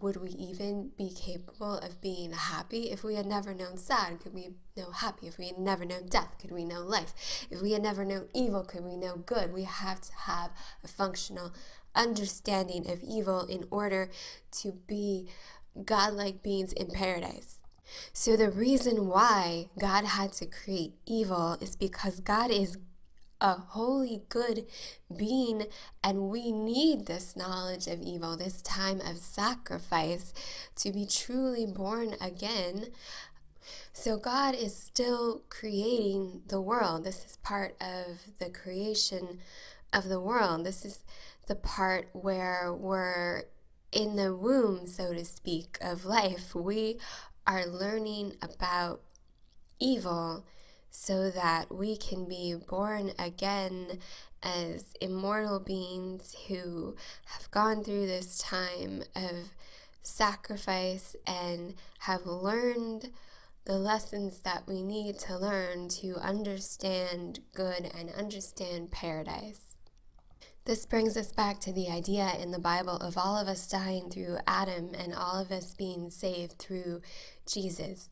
would 0.00 0.16
we 0.16 0.30
even 0.30 0.90
be 0.98 1.10
capable 1.10 1.78
of 1.78 2.00
being 2.00 2.32
happy 2.32 2.90
if 2.90 3.02
we 3.04 3.14
had 3.14 3.26
never 3.26 3.54
known 3.54 3.76
sad? 3.76 4.20
Could 4.20 4.34
we 4.34 4.50
know 4.76 4.90
happy? 4.90 5.26
If 5.26 5.38
we 5.38 5.46
had 5.46 5.58
never 5.58 5.84
known 5.84 6.06
death, 6.06 6.36
could 6.40 6.50
we 6.50 6.64
know 6.64 6.80
life? 6.80 7.46
If 7.50 7.62
we 7.62 7.72
had 7.72 7.82
never 7.82 8.04
known 8.04 8.28
evil, 8.34 8.64
could 8.64 8.84
we 8.84 8.96
know 8.96 9.16
good? 9.16 9.52
We 9.52 9.64
have 9.64 10.00
to 10.02 10.12
have 10.26 10.50
a 10.82 10.88
functional 10.88 11.54
understanding 11.94 12.90
of 12.90 13.02
evil 13.02 13.46
in 13.46 13.64
order 13.70 14.10
to 14.62 14.72
be 14.86 15.28
godlike 15.84 16.42
beings 16.42 16.72
in 16.72 16.88
paradise. 16.88 17.58
So, 18.12 18.36
the 18.36 18.50
reason 18.50 19.06
why 19.06 19.68
God 19.78 20.04
had 20.04 20.32
to 20.34 20.46
create 20.46 20.94
evil 21.06 21.56
is 21.60 21.76
because 21.76 22.20
God 22.20 22.50
is 22.50 22.78
a 23.40 23.54
holy, 23.54 24.22
good 24.28 24.66
being, 25.14 25.66
and 26.02 26.30
we 26.30 26.52
need 26.52 27.06
this 27.06 27.36
knowledge 27.36 27.86
of 27.86 28.00
evil, 28.00 28.36
this 28.36 28.62
time 28.62 29.00
of 29.00 29.18
sacrifice 29.18 30.32
to 30.76 30.92
be 30.92 31.06
truly 31.06 31.66
born 31.66 32.14
again. 32.20 32.86
So, 33.92 34.16
God 34.16 34.54
is 34.54 34.76
still 34.76 35.42
creating 35.48 36.42
the 36.48 36.60
world. 36.60 37.04
This 37.04 37.24
is 37.24 37.38
part 37.42 37.76
of 37.80 38.38
the 38.38 38.50
creation 38.50 39.38
of 39.92 40.08
the 40.08 40.20
world. 40.20 40.64
This 40.64 40.84
is 40.84 41.02
the 41.46 41.54
part 41.54 42.08
where 42.12 42.72
we're 42.72 43.44
in 43.92 44.16
the 44.16 44.34
womb, 44.34 44.86
so 44.86 45.12
to 45.12 45.24
speak, 45.24 45.78
of 45.80 46.04
life. 46.04 46.54
We 46.54 46.98
are 47.46 47.66
learning 47.66 48.34
about 48.42 49.02
evil 49.78 50.44
so 50.96 51.28
that 51.28 51.74
we 51.74 51.96
can 51.96 52.24
be 52.24 52.54
born 52.54 53.10
again 53.18 53.98
as 54.44 54.94
immortal 55.00 55.58
beings 55.58 56.36
who 56.46 56.94
have 57.26 57.50
gone 57.50 57.82
through 57.82 58.06
this 58.06 58.38
time 58.38 59.02
of 59.16 59.50
sacrifice 60.02 61.16
and 61.26 61.74
have 61.98 62.24
learned 62.24 63.10
the 63.64 63.76
lessons 63.76 64.38
that 64.40 64.68
we 64.68 64.84
need 64.84 65.18
to 65.18 65.36
learn 65.36 65.88
to 65.88 66.14
understand 66.22 67.40
good 67.54 67.90
and 67.98 68.10
understand 68.10 68.92
paradise. 68.92 69.74
This 70.64 70.86
brings 70.86 71.16
us 71.16 71.32
back 71.32 71.58
to 71.60 71.72
the 71.72 71.88
idea 71.88 72.30
in 72.40 72.52
the 72.52 72.60
Bible 72.60 72.96
of 72.98 73.18
all 73.18 73.36
of 73.36 73.48
us 73.48 73.66
dying 73.66 74.10
through 74.10 74.38
Adam 74.46 74.92
and 74.96 75.12
all 75.12 75.40
of 75.40 75.50
us 75.50 75.74
being 75.74 76.08
saved 76.08 76.52
through 76.52 77.02
Jesus. 77.46 78.10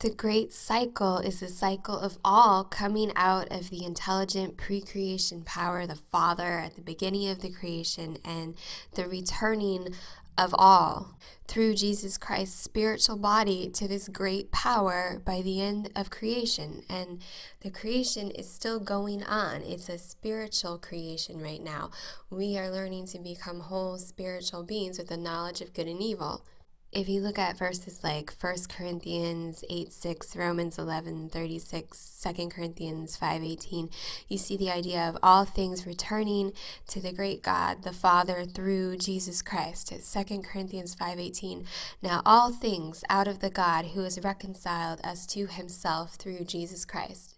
The 0.00 0.10
great 0.10 0.52
cycle 0.52 1.18
is 1.18 1.40
the 1.40 1.48
cycle 1.48 1.98
of 1.98 2.18
all 2.24 2.62
coming 2.62 3.10
out 3.16 3.50
of 3.50 3.68
the 3.68 3.84
intelligent 3.84 4.56
pre 4.56 4.80
creation 4.80 5.42
power, 5.42 5.88
the 5.88 5.96
Father 5.96 6.60
at 6.60 6.76
the 6.76 6.82
beginning 6.82 7.28
of 7.28 7.40
the 7.40 7.50
creation, 7.50 8.18
and 8.24 8.54
the 8.94 9.08
returning 9.08 9.88
of 10.36 10.54
all 10.56 11.18
through 11.48 11.74
Jesus 11.74 12.16
Christ's 12.16 12.62
spiritual 12.62 13.16
body 13.16 13.68
to 13.70 13.88
this 13.88 14.06
great 14.06 14.52
power 14.52 15.20
by 15.24 15.42
the 15.42 15.60
end 15.60 15.90
of 15.96 16.10
creation. 16.10 16.84
And 16.88 17.20
the 17.62 17.70
creation 17.70 18.30
is 18.30 18.48
still 18.48 18.78
going 18.78 19.24
on. 19.24 19.62
It's 19.62 19.88
a 19.88 19.98
spiritual 19.98 20.78
creation 20.78 21.42
right 21.42 21.60
now. 21.60 21.90
We 22.30 22.56
are 22.56 22.70
learning 22.70 23.06
to 23.06 23.18
become 23.18 23.58
whole 23.58 23.98
spiritual 23.98 24.62
beings 24.62 24.98
with 24.98 25.08
the 25.08 25.16
knowledge 25.16 25.60
of 25.60 25.74
good 25.74 25.88
and 25.88 26.00
evil 26.00 26.44
if 26.90 27.06
you 27.06 27.20
look 27.20 27.38
at 27.38 27.58
verses 27.58 28.02
like 28.02 28.32
1 28.40 28.56
Corinthians 28.68 29.62
8 29.68 29.92
6, 29.92 30.36
Romans 30.36 30.78
11 30.78 31.28
36, 31.28 32.24
2 32.36 32.48
Corinthians 32.48 33.14
5 33.16 33.42
18, 33.42 33.90
you 34.26 34.38
see 34.38 34.56
the 34.56 34.70
idea 34.70 35.06
of 35.06 35.18
all 35.22 35.44
things 35.44 35.86
returning 35.86 36.52
to 36.86 37.00
the 37.00 37.12
great 37.12 37.42
God, 37.42 37.82
the 37.82 37.92
Father, 37.92 38.44
through 38.46 38.96
Jesus 38.96 39.42
Christ. 39.42 39.92
2 39.92 40.40
Corinthians 40.40 40.94
5 40.94 41.18
18, 41.18 41.66
now 42.02 42.22
all 42.24 42.52
things 42.52 43.04
out 43.10 43.28
of 43.28 43.40
the 43.40 43.50
God 43.50 43.86
who 43.88 44.02
has 44.04 44.18
reconciled 44.24 45.00
us 45.04 45.26
to 45.26 45.46
himself 45.46 46.14
through 46.14 46.44
Jesus 46.44 46.86
Christ. 46.86 47.34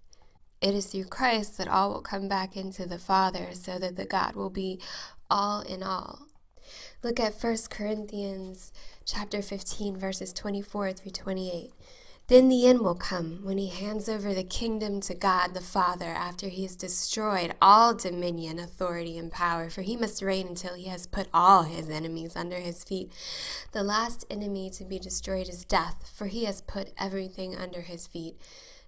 It 0.61 0.75
is 0.75 0.87
through 0.87 1.05
Christ 1.05 1.59
that 1.59 1.69
all 1.69 1.91
will 1.91 2.03
come 2.03 2.29
back 2.29 2.57
into 2.57 2.87
the 2.87 2.99
Father 2.99 3.49
so 3.55 3.79
that 3.79 3.97
the 3.97 4.05
God 4.05 4.37
will 4.37 4.51
be 4.51 4.81
all 5.29 5.63
in 5.63 5.83
all. 5.83 6.30
Look 7.03 7.19
at 7.19 7.43
1 7.43 7.57
Corinthians 7.71 8.73
chapter 9.07 9.41
15 9.41 9.97
verses 9.97 10.35
24 10.35 10.93
through 10.93 11.13
28. 11.13 11.73
Then 12.27 12.51
the 12.51 12.67
end 12.67 12.83
will 12.83 12.95
come 12.95 13.41
when 13.43 13.57
he 13.57 13.69
hands 13.69 14.07
over 14.07 14.35
the 14.35 14.45
kingdom 14.45 15.01
to 15.01 15.15
God 15.15 15.55
the 15.55 15.63
Father 15.63 16.05
after 16.11 16.49
he 16.49 16.63
has 16.63 16.77
destroyed 16.77 17.55
all 17.61 17.95
dominion, 17.95 18.59
authority, 18.59 19.17
and 19.17 19.33
power, 19.33 19.71
for 19.71 19.81
he 19.81 19.97
must 19.97 20.21
reign 20.21 20.49
until 20.49 20.75
he 20.75 20.89
has 20.89 21.07
put 21.07 21.29
all 21.33 21.63
his 21.63 21.89
enemies 21.89 22.37
under 22.37 22.57
his 22.57 22.85
feet. 22.85 23.11
The 23.73 23.83
last 23.83 24.27
enemy 24.31 24.69
to 24.69 24.85
be 24.85 24.99
destroyed 24.99 25.49
is 25.49 25.65
death, 25.65 26.13
for 26.15 26.27
he 26.27 26.45
has 26.45 26.61
put 26.61 26.93
everything 26.99 27.57
under 27.57 27.81
his 27.81 28.07
feet. 28.07 28.37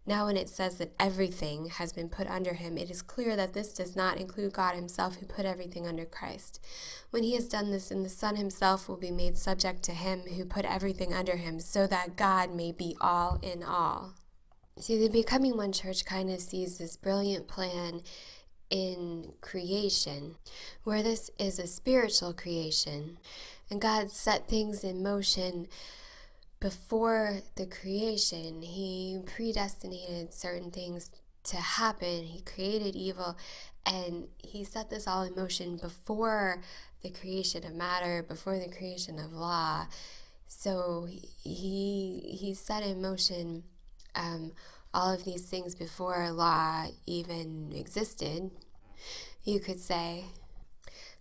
Now, 0.04 0.26
when 0.26 0.36
it 0.36 0.48
says 0.48 0.78
that 0.78 0.92
everything 0.98 1.66
has 1.66 1.92
been 1.92 2.08
put 2.08 2.26
under 2.26 2.54
him, 2.54 2.76
it 2.76 2.90
is 2.90 3.02
clear 3.02 3.36
that 3.36 3.52
this 3.52 3.72
does 3.72 3.94
not 3.94 4.18
include 4.18 4.52
God 4.52 4.74
himself, 4.74 5.16
who 5.16 5.26
put 5.26 5.46
everything 5.46 5.86
under 5.86 6.04
Christ. 6.04 6.60
When 7.10 7.22
he 7.22 7.34
has 7.34 7.46
done 7.46 7.70
this, 7.70 7.90
and 7.92 8.04
the 8.04 8.08
Son 8.08 8.34
himself 8.34 8.88
will 8.88 8.96
be 8.96 9.12
made 9.12 9.38
subject 9.38 9.84
to 9.84 9.92
him 9.92 10.22
who 10.22 10.44
put 10.44 10.64
everything 10.64 11.14
under 11.14 11.36
him, 11.36 11.60
so 11.60 11.86
that 11.86 12.16
God 12.16 12.52
may 12.52 12.72
be 12.72 12.96
all 13.00 13.38
in 13.42 13.62
all. 13.62 14.14
See, 14.78 14.98
the 14.98 15.08
Becoming 15.08 15.56
One 15.56 15.72
Church 15.72 16.04
kind 16.04 16.30
of 16.30 16.40
sees 16.40 16.78
this 16.78 16.96
brilliant 16.96 17.46
plan 17.46 18.00
in 18.70 19.34
creation, 19.40 20.34
where 20.82 21.02
this 21.02 21.30
is 21.38 21.60
a 21.60 21.66
spiritual 21.68 22.32
creation, 22.32 23.18
and 23.70 23.80
God 23.80 24.10
set 24.10 24.48
things 24.48 24.82
in 24.82 25.02
motion 25.02 25.68
before 26.62 27.40
the 27.56 27.66
creation, 27.66 28.62
he 28.62 29.18
predestinated 29.26 30.32
certain 30.32 30.70
things 30.70 31.10
to 31.42 31.56
happen. 31.56 32.22
He 32.22 32.40
created 32.42 32.94
evil 32.94 33.36
and 33.84 34.28
he 34.38 34.62
set 34.62 34.88
this 34.88 35.08
all 35.08 35.24
in 35.24 35.34
motion 35.34 35.76
before 35.76 36.62
the 37.02 37.10
creation 37.10 37.66
of 37.66 37.74
matter, 37.74 38.22
before 38.22 38.60
the 38.60 38.68
creation 38.68 39.18
of 39.18 39.32
law. 39.32 39.88
So 40.46 41.08
he 41.42 42.36
he 42.40 42.54
set 42.54 42.84
in 42.84 43.02
motion 43.02 43.64
um, 44.14 44.52
all 44.94 45.12
of 45.12 45.24
these 45.24 45.42
things 45.42 45.74
before 45.74 46.30
law 46.30 46.86
even 47.06 47.72
existed. 47.74 48.52
You 49.42 49.58
could 49.58 49.80
say 49.80 50.26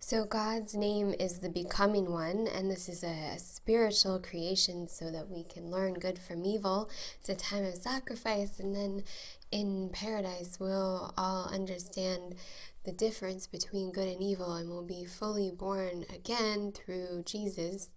so, 0.04 0.24
God's 0.24 0.74
name 0.74 1.14
is 1.20 1.38
the 1.38 1.48
becoming 1.48 2.10
one, 2.10 2.48
and 2.48 2.68
this 2.68 2.88
is 2.88 3.04
a 3.04 3.38
spiritual 3.38 4.18
creation 4.18 4.88
so 4.88 5.12
that 5.12 5.30
we 5.30 5.44
can 5.44 5.70
learn 5.70 5.94
good 5.94 6.18
from 6.18 6.44
evil. 6.44 6.90
It's 7.20 7.28
a 7.28 7.36
time 7.36 7.64
of 7.64 7.76
sacrifice, 7.76 8.58
and 8.58 8.74
then 8.74 9.04
in 9.52 9.90
paradise, 9.92 10.58
we'll 10.58 11.14
all 11.16 11.48
understand 11.48 12.34
the 12.84 12.90
difference 12.90 13.46
between 13.46 13.92
good 13.92 14.08
and 14.08 14.20
evil, 14.20 14.54
and 14.54 14.68
we'll 14.68 14.82
be 14.82 15.04
fully 15.04 15.52
born 15.52 16.04
again 16.12 16.72
through 16.72 17.22
Jesus. 17.24 17.90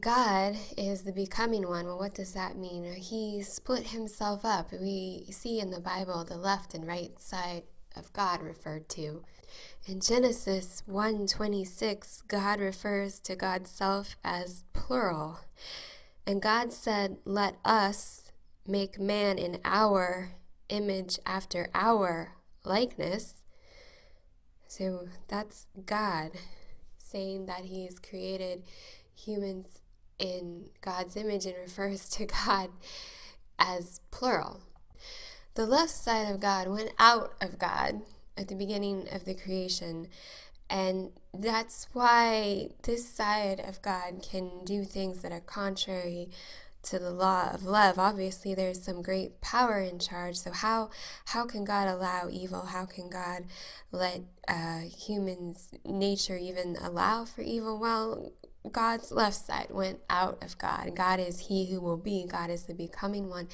God 0.00 0.56
is 0.78 1.02
the 1.02 1.12
becoming 1.12 1.68
one. 1.68 1.84
Well, 1.84 1.98
what 1.98 2.14
does 2.14 2.32
that 2.32 2.56
mean? 2.56 2.90
He 2.94 3.42
split 3.42 3.88
himself 3.88 4.42
up. 4.42 4.72
We 4.72 5.26
see 5.30 5.60
in 5.60 5.70
the 5.70 5.80
Bible 5.80 6.24
the 6.24 6.38
left 6.38 6.72
and 6.72 6.86
right 6.86 7.20
side 7.20 7.64
of 7.96 8.12
God 8.12 8.42
referred 8.42 8.88
to. 8.90 9.24
In 9.86 10.00
Genesis 10.00 10.82
1:26, 10.86 12.22
God 12.28 12.60
refers 12.60 13.18
to 13.20 13.36
God's 13.36 13.70
self 13.70 14.16
as 14.24 14.64
plural. 14.72 15.40
And 16.26 16.42
God 16.42 16.72
said, 16.72 17.18
"Let 17.24 17.56
us 17.64 18.30
make 18.66 18.98
man 18.98 19.38
in 19.38 19.60
our 19.64 20.32
image 20.68 21.18
after 21.24 21.70
our 21.74 22.36
likeness." 22.64 23.42
So 24.66 25.08
that's 25.28 25.68
God 25.86 26.32
saying 26.98 27.46
that 27.46 27.66
he's 27.66 27.98
created 27.98 28.64
humans 29.14 29.80
in 30.18 30.70
God's 30.80 31.16
image 31.16 31.46
and 31.46 31.56
refers 31.56 32.08
to 32.10 32.26
God 32.46 32.70
as 33.58 34.00
plural. 34.10 34.60
The 35.56 35.64
left 35.66 35.90
side 35.90 36.30
of 36.30 36.38
God 36.38 36.68
went 36.68 36.90
out 36.98 37.32
of 37.40 37.58
God 37.58 38.02
at 38.36 38.48
the 38.48 38.54
beginning 38.54 39.08
of 39.10 39.24
the 39.24 39.34
creation. 39.34 40.08
And 40.68 41.12
that's 41.32 41.88
why 41.94 42.72
this 42.82 43.08
side 43.08 43.60
of 43.60 43.80
God 43.80 44.22
can 44.22 44.66
do 44.66 44.84
things 44.84 45.22
that 45.22 45.32
are 45.32 45.40
contrary 45.40 46.28
to 46.82 46.98
the 46.98 47.10
law 47.10 47.50
of 47.54 47.64
love. 47.64 47.98
Obviously, 47.98 48.54
there's 48.54 48.82
some 48.82 49.00
great 49.00 49.40
power 49.40 49.80
in 49.80 49.98
charge. 49.98 50.36
So 50.36 50.52
how 50.52 50.90
how 51.24 51.46
can 51.46 51.64
God 51.64 51.88
allow 51.88 52.28
evil? 52.30 52.66
How 52.66 52.84
can 52.84 53.08
God 53.08 53.46
let 53.90 54.20
uh, 54.46 54.80
humans' 54.80 55.70
nature 55.86 56.36
even 56.36 56.76
allow 56.82 57.24
for 57.24 57.40
evil? 57.40 57.78
Well, 57.80 58.32
God's 58.72 59.12
left 59.12 59.36
side 59.36 59.68
went 59.70 60.00
out 60.10 60.42
of 60.42 60.58
God. 60.58 60.94
God 60.94 61.20
is 61.20 61.46
He 61.48 61.66
who 61.66 61.80
will 61.80 61.96
be. 61.96 62.26
God 62.26 62.50
is 62.50 62.64
the 62.64 62.74
becoming 62.74 63.28
one. 63.28 63.48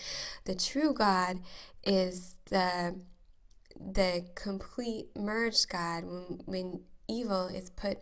The 0.44 0.54
true 0.54 0.92
God 0.92 1.40
is 1.84 2.36
the 2.46 2.96
the 3.74 4.26
complete 4.34 5.08
merged 5.16 5.68
God, 5.68 6.04
when, 6.04 6.40
when 6.44 6.80
evil 7.08 7.48
is 7.48 7.70
put 7.70 7.98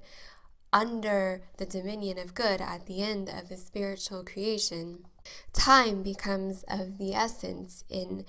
under 0.73 1.43
the 1.57 1.67
dominion 1.67 2.19
of 2.19 2.35
good 2.35 2.61
at 2.61 2.87
the 2.87 3.03
end 3.03 3.29
of 3.29 3.49
the 3.49 3.57
spiritual 3.57 4.25
creation, 4.25 5.05
time 5.53 6.03
becomes 6.03 6.65
of 6.69 6.99
the 6.99 7.15
essence 7.15 7.85
in 7.89 8.25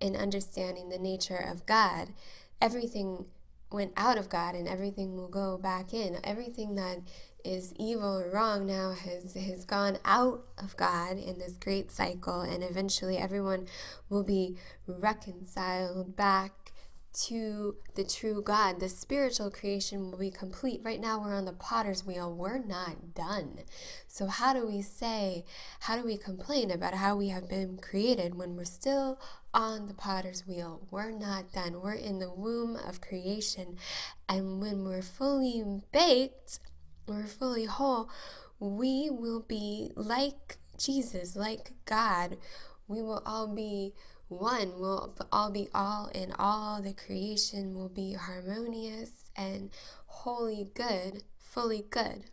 in 0.00 0.16
understanding 0.16 0.88
the 0.88 0.98
nature 0.98 1.36
of 1.36 1.66
God. 1.66 2.08
Everything 2.60 3.26
went 3.70 3.92
out 3.96 4.18
of 4.18 4.28
God 4.28 4.54
and 4.54 4.68
everything 4.68 5.16
will 5.16 5.28
go 5.28 5.56
back 5.56 5.94
in. 5.94 6.18
Everything 6.24 6.74
that 6.74 6.98
is 7.44 7.74
evil 7.78 8.18
or 8.18 8.30
wrong 8.30 8.66
now 8.66 8.92
has 8.92 9.34
has 9.34 9.64
gone 9.64 9.98
out 10.04 10.44
of 10.58 10.76
God 10.76 11.18
in 11.18 11.38
this 11.38 11.56
great 11.58 11.90
cycle 11.90 12.40
and 12.40 12.62
eventually 12.62 13.18
everyone 13.18 13.66
will 14.08 14.24
be 14.24 14.56
reconciled 14.86 16.16
back 16.16 16.64
to 17.14 17.76
the 17.94 18.04
true 18.04 18.42
God. 18.42 18.80
The 18.80 18.88
spiritual 18.88 19.50
creation 19.50 20.10
will 20.10 20.18
be 20.18 20.30
complete. 20.30 20.80
Right 20.82 21.00
now, 21.00 21.20
we're 21.20 21.34
on 21.34 21.44
the 21.44 21.52
potter's 21.52 22.04
wheel. 22.04 22.32
We're 22.32 22.58
not 22.58 23.14
done. 23.14 23.60
So, 24.08 24.26
how 24.26 24.52
do 24.52 24.66
we 24.66 24.82
say, 24.82 25.44
how 25.80 25.96
do 25.96 26.04
we 26.04 26.16
complain 26.16 26.70
about 26.70 26.94
how 26.94 27.16
we 27.16 27.28
have 27.28 27.48
been 27.48 27.78
created 27.78 28.34
when 28.34 28.56
we're 28.56 28.64
still 28.64 29.20
on 29.52 29.86
the 29.86 29.94
potter's 29.94 30.46
wheel? 30.46 30.86
We're 30.90 31.12
not 31.12 31.52
done. 31.52 31.80
We're 31.80 31.94
in 31.94 32.18
the 32.18 32.32
womb 32.32 32.76
of 32.76 33.00
creation. 33.00 33.78
And 34.28 34.60
when 34.60 34.84
we're 34.84 35.02
fully 35.02 35.62
baked, 35.92 36.58
we're 37.06 37.26
fully 37.26 37.64
whole, 37.64 38.08
we 38.58 39.10
will 39.10 39.40
be 39.40 39.92
like 39.96 40.58
Jesus, 40.78 41.36
like 41.36 41.72
God. 41.84 42.36
We 42.86 43.02
will 43.02 43.22
all 43.24 43.46
be 43.46 43.94
one. 44.28 44.78
We'll 44.78 45.14
all 45.32 45.50
be 45.50 45.68
all 45.74 46.10
in 46.14 46.32
all. 46.38 46.82
The 46.82 46.94
creation 46.94 47.74
will 47.74 47.88
be 47.88 48.14
harmonious 48.14 49.30
and 49.36 49.70
wholly 50.06 50.68
good, 50.74 51.24
fully 51.38 51.84
good. 51.88 52.24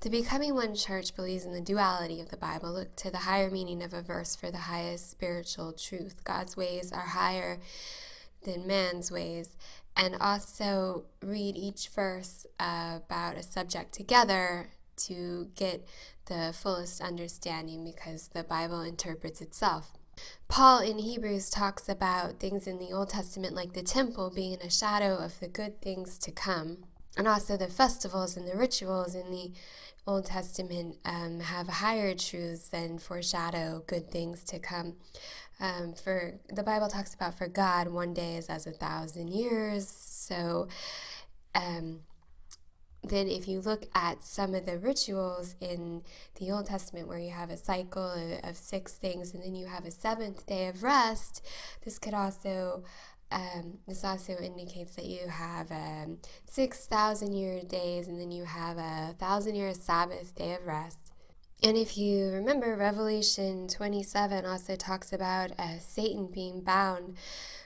The 0.00 0.08
Becoming 0.10 0.54
One 0.54 0.74
Church 0.74 1.14
believes 1.14 1.44
in 1.44 1.52
the 1.52 1.60
duality 1.60 2.22
of 2.22 2.30
the 2.30 2.38
Bible. 2.38 2.72
Look 2.72 2.96
to 2.96 3.10
the 3.10 3.18
higher 3.18 3.50
meaning 3.50 3.82
of 3.82 3.92
a 3.92 4.00
verse 4.00 4.34
for 4.34 4.50
the 4.50 4.58
highest 4.58 5.10
spiritual 5.10 5.74
truth. 5.74 6.24
God's 6.24 6.56
ways 6.56 6.90
are 6.90 7.00
higher 7.00 7.58
than 8.44 8.66
man's 8.66 9.10
ways. 9.10 9.54
And 10.02 10.16
also 10.18 11.04
read 11.22 11.58
each 11.58 11.90
verse 11.90 12.46
about 12.58 13.36
a 13.36 13.42
subject 13.42 13.92
together 13.92 14.70
to 15.08 15.48
get 15.54 15.86
the 16.24 16.54
fullest 16.56 17.02
understanding 17.02 17.84
because 17.84 18.28
the 18.28 18.42
Bible 18.42 18.80
interprets 18.80 19.42
itself. 19.42 19.92
Paul 20.48 20.80
in 20.80 20.98
Hebrews 20.98 21.50
talks 21.50 21.86
about 21.86 22.40
things 22.40 22.66
in 22.66 22.78
the 22.78 22.92
Old 22.92 23.10
Testament 23.10 23.54
like 23.54 23.74
the 23.74 23.82
temple 23.82 24.32
being 24.34 24.58
a 24.62 24.70
shadow 24.70 25.16
of 25.16 25.38
the 25.38 25.48
good 25.48 25.82
things 25.82 26.18
to 26.20 26.30
come. 26.30 26.78
And 27.18 27.28
also 27.28 27.58
the 27.58 27.66
festivals 27.66 28.38
and 28.38 28.48
the 28.48 28.56
rituals 28.56 29.14
in 29.14 29.30
the 29.30 29.52
Old 30.06 30.24
Testament 30.24 30.96
um, 31.04 31.40
have 31.40 31.68
higher 31.68 32.14
truths 32.14 32.68
than 32.68 32.98
foreshadow 32.98 33.84
good 33.86 34.10
things 34.10 34.44
to 34.44 34.58
come. 34.58 34.94
Um, 35.60 35.92
for 35.92 36.40
the 36.48 36.62
Bible 36.62 36.88
talks 36.88 37.14
about 37.14 37.36
for 37.36 37.46
God, 37.46 37.88
one 37.88 38.14
day 38.14 38.36
is 38.36 38.48
as 38.48 38.66
a 38.66 38.72
thousand 38.72 39.28
years. 39.28 39.88
So 39.88 40.68
um, 41.54 42.00
then 43.02 43.28
if 43.28 43.48
you 43.48 43.60
look 43.60 43.86
at 43.94 44.22
some 44.22 44.54
of 44.54 44.66
the 44.66 44.78
rituals 44.78 45.54
in 45.60 46.02
the 46.38 46.50
Old 46.50 46.66
Testament 46.66 47.08
where 47.08 47.18
you 47.18 47.30
have 47.30 47.50
a 47.50 47.56
cycle 47.56 48.10
of, 48.10 48.50
of 48.50 48.56
six 48.56 48.94
things 48.94 49.34
and 49.34 49.42
then 49.42 49.54
you 49.54 49.66
have 49.66 49.84
a 49.84 49.90
seventh 49.90 50.46
day 50.46 50.68
of 50.68 50.82
rest, 50.82 51.44
this 51.84 51.98
could 51.98 52.14
also 52.14 52.84
um, 53.32 53.78
this 53.86 54.04
also 54.04 54.36
indicates 54.38 54.96
that 54.96 55.04
you 55.04 55.28
have 55.28 55.70
um, 55.70 56.18
6,000 56.46 57.32
year 57.32 57.62
days 57.62 58.08
and 58.08 58.20
then 58.20 58.32
you 58.32 58.44
have 58.44 58.76
a 58.76 59.14
thousand 59.18 59.54
year 59.54 59.72
Sabbath 59.72 60.34
day 60.34 60.54
of 60.54 60.66
rest. 60.66 61.09
And 61.62 61.76
if 61.76 61.98
you 61.98 62.30
remember, 62.30 62.74
Revelation 62.74 63.68
27 63.68 64.46
also 64.46 64.76
talks 64.76 65.12
about 65.12 65.50
uh, 65.58 65.78
Satan 65.78 66.28
being 66.32 66.62
bound 66.62 67.16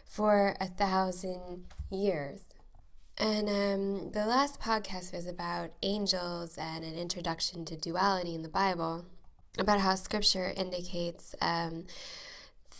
for 0.05 0.57
a 0.61 0.67
thousand 0.67 1.67
years. 1.91 2.55
And 3.17 3.49
um, 3.49 4.11
the 4.11 4.27
last 4.27 4.61
podcast 4.61 5.13
was 5.13 5.29
about 5.29 5.71
angels 5.83 6.59
and 6.59 6.85
an 6.85 6.97
introduction 6.97 7.65
to 7.67 7.77
duality 7.77 8.35
in 8.35 8.43
the 8.43 8.49
Bible, 8.49 9.05
about 9.59 9.79
how 9.79 9.95
scripture 9.95 10.53
indicates 10.57 11.37
um, 11.41 11.85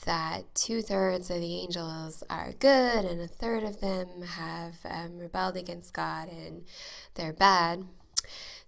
that 0.05 0.53
two 0.57 0.83
thirds 0.83 1.31
of 1.31 1.41
the 1.41 1.61
angels 1.61 2.25
are 2.29 2.53
good 2.59 3.05
and 3.05 3.21
a 3.21 3.29
third 3.29 3.63
of 3.63 3.81
them 3.81 4.23
have 4.23 4.75
um, 4.85 5.19
rebelled 5.19 5.57
against 5.57 5.95
God 5.95 6.29
and 6.29 6.65
they're 7.15 7.33
bad. 7.33 7.85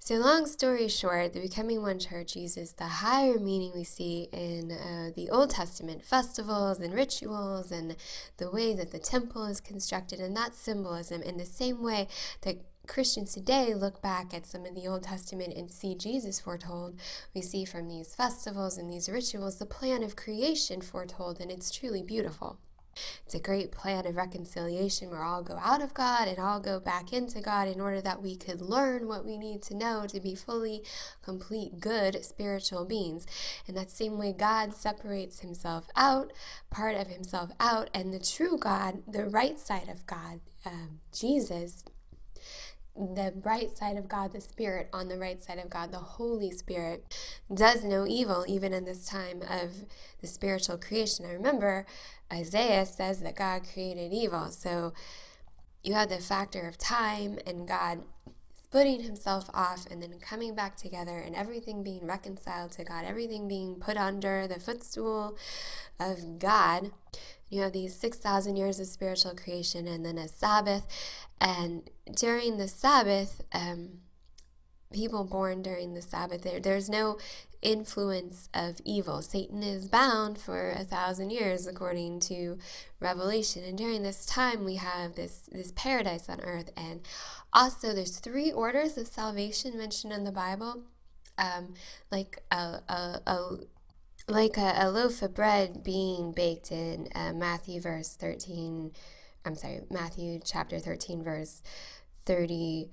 So, 0.06 0.14
long 0.18 0.46
story 0.46 0.86
short, 0.86 1.32
the 1.32 1.40
Becoming 1.40 1.82
One 1.82 1.98
Church 1.98 2.36
uses 2.36 2.74
the 2.74 2.84
higher 2.84 3.40
meaning 3.40 3.72
we 3.74 3.82
see 3.82 4.28
in 4.30 4.70
uh, 4.70 5.10
the 5.16 5.28
Old 5.30 5.50
Testament 5.50 6.04
festivals 6.04 6.78
and 6.78 6.94
rituals 6.94 7.72
and 7.72 7.96
the 8.36 8.48
way 8.48 8.72
that 8.72 8.92
the 8.92 9.00
temple 9.00 9.46
is 9.46 9.60
constructed 9.60 10.20
and 10.20 10.36
that 10.36 10.54
symbolism 10.54 11.22
in 11.22 11.38
the 11.38 11.44
same 11.44 11.82
way 11.82 12.06
that 12.42 12.64
Christians 12.86 13.34
today 13.34 13.74
look 13.74 14.00
back 14.00 14.32
at 14.32 14.46
some 14.46 14.64
of 14.64 14.76
the 14.76 14.86
Old 14.86 15.02
Testament 15.02 15.54
and 15.56 15.72
see 15.72 15.96
Jesus 15.96 16.38
foretold. 16.38 17.00
We 17.34 17.42
see 17.42 17.64
from 17.64 17.88
these 17.88 18.14
festivals 18.14 18.78
and 18.78 18.88
these 18.88 19.08
rituals 19.08 19.58
the 19.58 19.66
plan 19.66 20.04
of 20.04 20.14
creation 20.14 20.82
foretold, 20.82 21.40
and 21.40 21.50
it's 21.50 21.72
truly 21.72 22.04
beautiful. 22.04 22.60
It's 23.24 23.35
a 23.35 23.40
great 23.40 23.72
plan 23.72 24.06
of 24.06 24.16
reconciliation 24.16 25.11
where 25.11 25.22
all 25.22 25.42
go 25.42 25.59
out 25.62 25.82
of 25.82 25.94
God 25.94 26.28
and 26.28 26.38
all 26.38 26.61
go 26.61 26.80
back 26.80 27.12
into 27.12 27.40
God 27.40 27.68
in 27.68 27.80
order 27.80 28.00
that 28.00 28.22
we 28.22 28.37
could 28.37 28.61
learn 28.61 29.09
what 29.09 29.24
we 29.24 29.37
need 29.37 29.62
to 29.64 29.76
know 29.76 30.06
to 30.06 30.20
be 30.20 30.35
fully, 30.35 30.82
complete, 31.22 31.80
good 31.80 32.24
spiritual 32.24 32.85
beings. 32.85 33.26
In 33.66 33.74
that 33.74 33.90
same 33.90 34.18
way, 34.18 34.32
God 34.32 34.74
separates 34.74 35.40
himself 35.40 35.88
out, 35.96 36.32
part 36.70 36.96
of 36.96 37.09
himself 37.09 37.50
out, 37.59 37.90
and 37.92 38.12
the 38.12 38.20
true 38.20 38.59
God, 38.59 39.02
the 39.06 39.26
right 39.26 39.59
side 39.59 39.88
of 39.88 40.06
God, 40.06 40.40
um, 40.64 41.00
Jesus, 41.12 41.85
the 42.96 43.32
bright 43.35 43.76
side 43.76 43.96
of 43.96 44.09
God, 44.09 44.32
the 44.32 44.40
Spirit, 44.40 44.88
on 44.92 45.09
the 45.09 45.18
right 45.18 45.42
side 45.42 45.59
of 45.59 45.70
God, 45.70 45.92
the 45.92 45.98
Holy 45.98 46.50
Spirit, 46.50 47.16
does 47.52 47.85
no 47.85 48.06
evil 48.06 48.44
even 48.48 48.72
in 48.72 48.85
this 48.85 49.06
time 49.06 49.42
of 49.42 49.85
the 50.20 50.26
spiritual 50.26 50.78
creation. 50.78 51.26
I 51.26 51.32
remember 51.32 51.87
Isaiah 52.32 52.87
says 52.87 53.20
that 53.20 53.37
God 53.37 53.62
created 53.72 54.12
evil. 54.12 54.50
So 54.50 54.92
you 55.82 55.94
have 55.94 56.09
the 56.09 56.18
factor 56.18 56.66
of 56.66 56.78
time 56.78 57.38
and 57.46 57.68
God 57.68 58.02
splitting 58.68 59.02
himself 59.02 59.48
off 59.55 59.87
and 59.90 60.02
then 60.02 60.18
coming 60.20 60.55
back 60.55 60.76
together 60.76 61.18
and 61.18 61.37
everything 61.37 61.85
being 61.85 62.05
reconciled 62.05 62.72
to 62.72 62.85
God, 62.85 63.05
everything 63.05 63.46
being 63.46 63.76
put 63.76 63.96
under 63.96 64.46
the 64.48 64.59
footstool 64.59 65.37
of 66.00 66.38
God. 66.38 66.90
You 67.48 67.62
have 67.62 67.72
these 67.72 67.94
6,000 67.94 68.57
years 68.57 68.81
of 68.81 68.87
spiritual 68.87 69.37
creation 69.37 69.87
and 69.87 70.05
then 70.05 70.18
a 70.18 70.26
Sabbath. 70.26 70.85
And 71.40 71.88
during 72.12 72.57
the 72.57 72.66
Sabbath, 72.66 73.40
um, 73.52 74.00
people 74.92 75.22
born 75.22 75.62
during 75.62 75.94
the 75.94 76.02
Sabbath, 76.02 76.42
there, 76.42 76.59
there's 76.59 76.88
no 76.88 77.18
influence 77.66 78.48
of 78.55 78.81
evil. 78.85 79.20
Satan 79.20 79.61
is 79.64 79.88
bound 79.88 80.38
for 80.38 80.70
a 80.70 80.85
thousand 80.85 81.31
years, 81.31 81.66
according 81.66 82.20
to 82.20 82.59
Revelation. 83.00 83.64
And 83.64 83.76
during 83.76 84.05
this 84.05 84.24
time, 84.24 84.64
we 84.64 84.76
have 84.76 85.16
this, 85.16 85.48
this 85.50 85.72
paradise 85.74 86.29
on 86.29 86.40
earth. 86.42 86.70
And 86.76 87.00
also, 87.52 87.92
there's 87.92 88.20
three 88.20 88.52
orders 88.52 88.96
of 88.96 89.09
salvation 89.09 89.76
mentioned 89.76 90.12
in 90.12 90.22
the 90.22 90.31
Bible, 90.31 90.85
um, 91.38 91.74
like 92.11 92.40
a, 92.52 92.81
a, 92.88 93.20
a 93.26 93.57
like 94.29 94.57
a, 94.57 94.74
a, 94.79 94.90
loaf 94.90 95.22
of 95.22 95.35
bread 95.35 95.85
being 95.85 96.33
baked 96.33 96.72
in 96.72 97.09
uh, 97.14 97.33
Matthew 97.33 97.81
verse 97.81 98.14
13, 98.14 98.92
I'm 99.44 99.55
sorry, 99.55 99.83
Matthew 99.88 100.40
chapter 100.44 100.81
13, 100.81 101.22
verse 101.22 101.62
30 102.24 102.90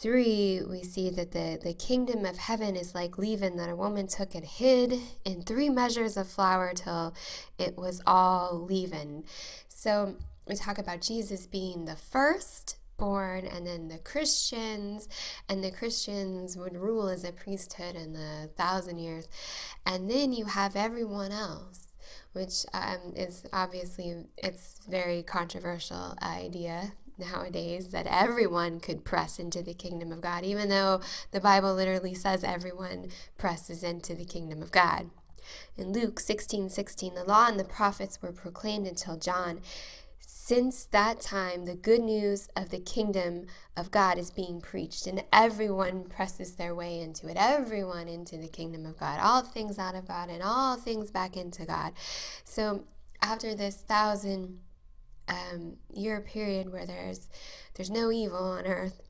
3, 0.00 0.62
we 0.70 0.84
see 0.84 1.10
that 1.10 1.32
the, 1.32 1.58
the 1.62 1.74
kingdom 1.74 2.24
of 2.24 2.38
heaven 2.38 2.76
is 2.76 2.94
like 2.94 3.18
leaven 3.18 3.56
that 3.56 3.68
a 3.68 3.74
woman 3.74 4.06
took 4.06 4.34
and 4.34 4.44
hid 4.44 4.94
in 5.24 5.42
three 5.42 5.68
measures 5.68 6.16
of 6.16 6.28
flour 6.28 6.72
till 6.72 7.14
it 7.58 7.76
was 7.76 8.00
all 8.06 8.64
leaven. 8.64 9.24
So 9.68 10.14
we 10.46 10.54
talk 10.54 10.78
about 10.78 11.00
Jesus 11.00 11.46
being 11.46 11.84
the 11.84 11.96
first 11.96 12.76
born 12.96 13.44
and 13.44 13.66
then 13.66 13.88
the 13.88 13.98
Christians 13.98 15.08
and 15.48 15.64
the 15.64 15.70
Christians 15.70 16.56
would 16.56 16.76
rule 16.76 17.08
as 17.08 17.24
a 17.24 17.32
priesthood 17.32 17.96
in 17.96 18.12
the 18.12 18.50
thousand 18.56 18.98
years 18.98 19.28
and 19.86 20.10
then 20.10 20.32
you 20.32 20.46
have 20.46 20.74
everyone 20.74 21.30
else 21.30 21.86
which 22.32 22.66
um, 22.74 23.12
is 23.14 23.46
obviously 23.52 24.24
it's 24.36 24.80
very 24.88 25.22
controversial 25.22 26.16
idea 26.20 26.92
nowadays 27.18 27.88
that 27.90 28.06
everyone 28.06 28.80
could 28.80 29.04
press 29.04 29.38
into 29.38 29.62
the 29.62 29.74
kingdom 29.74 30.12
of 30.12 30.20
God, 30.20 30.44
even 30.44 30.68
though 30.68 31.00
the 31.30 31.40
Bible 31.40 31.74
literally 31.74 32.14
says 32.14 32.44
everyone 32.44 33.08
presses 33.36 33.82
into 33.82 34.14
the 34.14 34.24
kingdom 34.24 34.62
of 34.62 34.70
God. 34.70 35.10
In 35.76 35.92
Luke 35.92 36.20
16 36.20 36.68
16, 36.68 37.14
the 37.14 37.24
law 37.24 37.46
and 37.48 37.58
the 37.58 37.64
prophets 37.64 38.20
were 38.20 38.32
proclaimed 38.32 38.86
until 38.86 39.16
John. 39.16 39.60
Since 40.20 40.86
that 40.86 41.20
time, 41.20 41.66
the 41.66 41.74
good 41.74 42.00
news 42.00 42.48
of 42.56 42.70
the 42.70 42.80
kingdom 42.80 43.46
of 43.76 43.90
God 43.90 44.16
is 44.16 44.30
being 44.30 44.62
preached, 44.62 45.06
and 45.06 45.22
everyone 45.30 46.04
presses 46.04 46.56
their 46.56 46.74
way 46.74 47.00
into 47.00 47.28
it. 47.28 47.36
Everyone 47.38 48.08
into 48.08 48.38
the 48.38 48.48
kingdom 48.48 48.86
of 48.86 48.98
God. 48.98 49.20
All 49.22 49.42
things 49.42 49.78
out 49.78 49.94
of 49.94 50.08
God 50.08 50.30
and 50.30 50.42
all 50.42 50.76
things 50.76 51.10
back 51.10 51.36
into 51.36 51.66
God. 51.66 51.92
So, 52.44 52.84
after 53.20 53.54
this 53.54 53.76
thousand 53.76 54.60
um, 55.28 55.76
year 55.92 56.20
period 56.20 56.72
where 56.72 56.86
there's 56.86 57.28
there's 57.74 57.90
no 57.90 58.10
evil 58.10 58.42
on 58.42 58.66
earth 58.66 59.00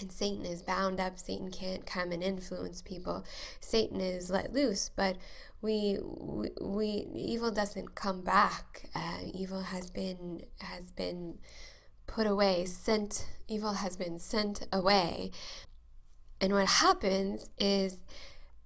and 0.00 0.12
Satan 0.12 0.44
is 0.44 0.62
bound 0.62 1.00
up. 1.00 1.18
Satan 1.18 1.50
can't 1.50 1.86
come 1.86 2.12
and 2.12 2.22
influence 2.22 2.82
people. 2.82 3.24
Satan 3.60 4.00
is 4.00 4.30
let 4.30 4.52
loose, 4.52 4.90
but 4.94 5.16
we 5.60 5.98
we, 6.02 6.50
we 6.60 7.06
evil 7.14 7.50
doesn't 7.50 7.94
come 7.94 8.22
back. 8.22 8.88
Uh, 8.94 9.18
evil 9.32 9.62
has 9.62 9.90
been 9.90 10.42
has 10.60 10.90
been 10.90 11.38
put 12.06 12.26
away, 12.26 12.64
sent. 12.64 13.26
Evil 13.48 13.74
has 13.74 13.96
been 13.96 14.18
sent 14.18 14.66
away, 14.72 15.30
and 16.40 16.52
what 16.52 16.66
happens 16.66 17.50
is, 17.58 17.98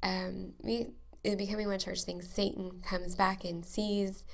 um, 0.02 0.52
we 0.60 0.88
in 1.24 1.36
becoming 1.36 1.68
one 1.68 1.78
church 1.78 2.02
thing. 2.02 2.20
Satan 2.20 2.82
comes 2.84 3.14
back 3.14 3.44
and 3.44 3.64
sees 3.64 4.24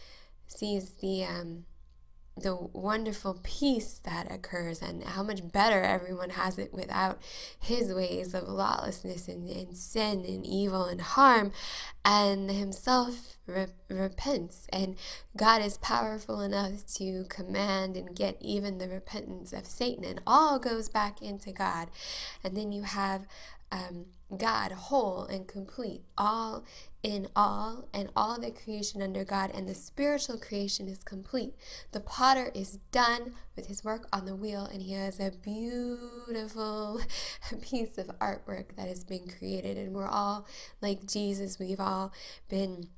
sees 0.47 0.91
the 1.01 1.25
um, 1.25 1.65
the 2.43 2.55
wonderful 2.55 3.39
peace 3.43 4.01
that 4.05 4.31
occurs 4.31 4.83
and 4.83 5.03
how 5.05 5.23
much 5.23 5.53
better 5.53 5.83
everyone 5.83 6.31
has 6.31 6.59
it 6.59 6.73
without 6.73 7.19
his 7.59 7.93
ways 7.93 8.35
of 8.35 8.49
lawlessness 8.49 9.29
and, 9.29 9.49
and 9.49 9.77
sin 9.77 10.25
and 10.27 10.47
evil 10.47 10.85
and 10.85 11.01
harm 11.01 11.53
and 12.05 12.51
himself 12.51 13.37
re- 13.47 13.67
repents. 13.89 14.67
And 14.73 14.97
god 15.37 15.63
is 15.63 15.79
powerful 15.79 16.41
enough 16.41 16.87
to 16.97 17.25
command 17.29 17.97
and 17.97 18.15
get 18.15 18.37
even 18.41 18.79
the 18.79 18.89
repentance 18.89 19.53
of 19.53 19.67
satan. 19.67 20.05
And 20.05 20.21
all 20.27 20.59
goes 20.59 20.89
back 20.89 21.23
into 21.23 21.53
god. 21.53 21.89
And 22.45 22.57
then 22.57 22.73
you 22.73 22.83
have 22.83 23.27
um, 23.71 24.07
God 24.37 24.73
whole 24.73 25.25
and 25.25 25.47
complete, 25.49 26.03
all 26.19 26.65
in 27.03 27.29
all, 27.35 27.89
and 27.95 28.11
all 28.15 28.39
the 28.39 28.51
creation 28.51 29.01
under 29.01 29.25
God, 29.25 29.51
and 29.55 29.69
the 29.69 29.75
spiritual 29.75 30.37
creation 30.39 30.89
is 30.89 31.03
complete. 31.03 31.55
The 31.93 32.01
potter 32.01 32.51
is 32.55 32.79
done 32.93 33.33
with 33.57 33.67
his 33.67 33.83
work 33.83 34.07
on 34.13 34.27
the 34.27 34.37
wheel, 34.37 34.65
and 34.71 34.83
he 34.83 34.93
has 34.93 35.19
a 35.19 35.31
beautiful 35.31 37.01
piece 37.63 37.97
of 37.97 38.09
artwork 38.19 38.77
that 38.77 38.89
has 38.89 39.05
been 39.05 39.29
created. 39.29 39.79
And 39.79 39.95
we're 39.95 40.09
all 40.09 40.47
like 40.83 41.07
Jesus, 41.07 41.59
we've 41.59 41.81
all 41.81 42.13
been 42.51 42.89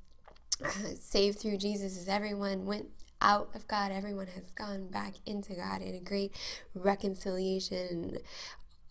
uh, 0.64 0.94
saved 0.98 1.38
through 1.38 1.58
Jesus, 1.58 1.96
as 1.96 2.08
everyone 2.08 2.66
went 2.66 2.88
out 3.22 3.50
of 3.54 3.68
God. 3.68 3.92
Everyone 3.92 4.28
has 4.28 4.50
gone 4.54 4.88
back 4.88 5.14
into 5.26 5.54
God 5.54 5.82
in 5.82 5.94
a 5.94 6.00
great 6.00 6.34
reconciliation 6.74 8.18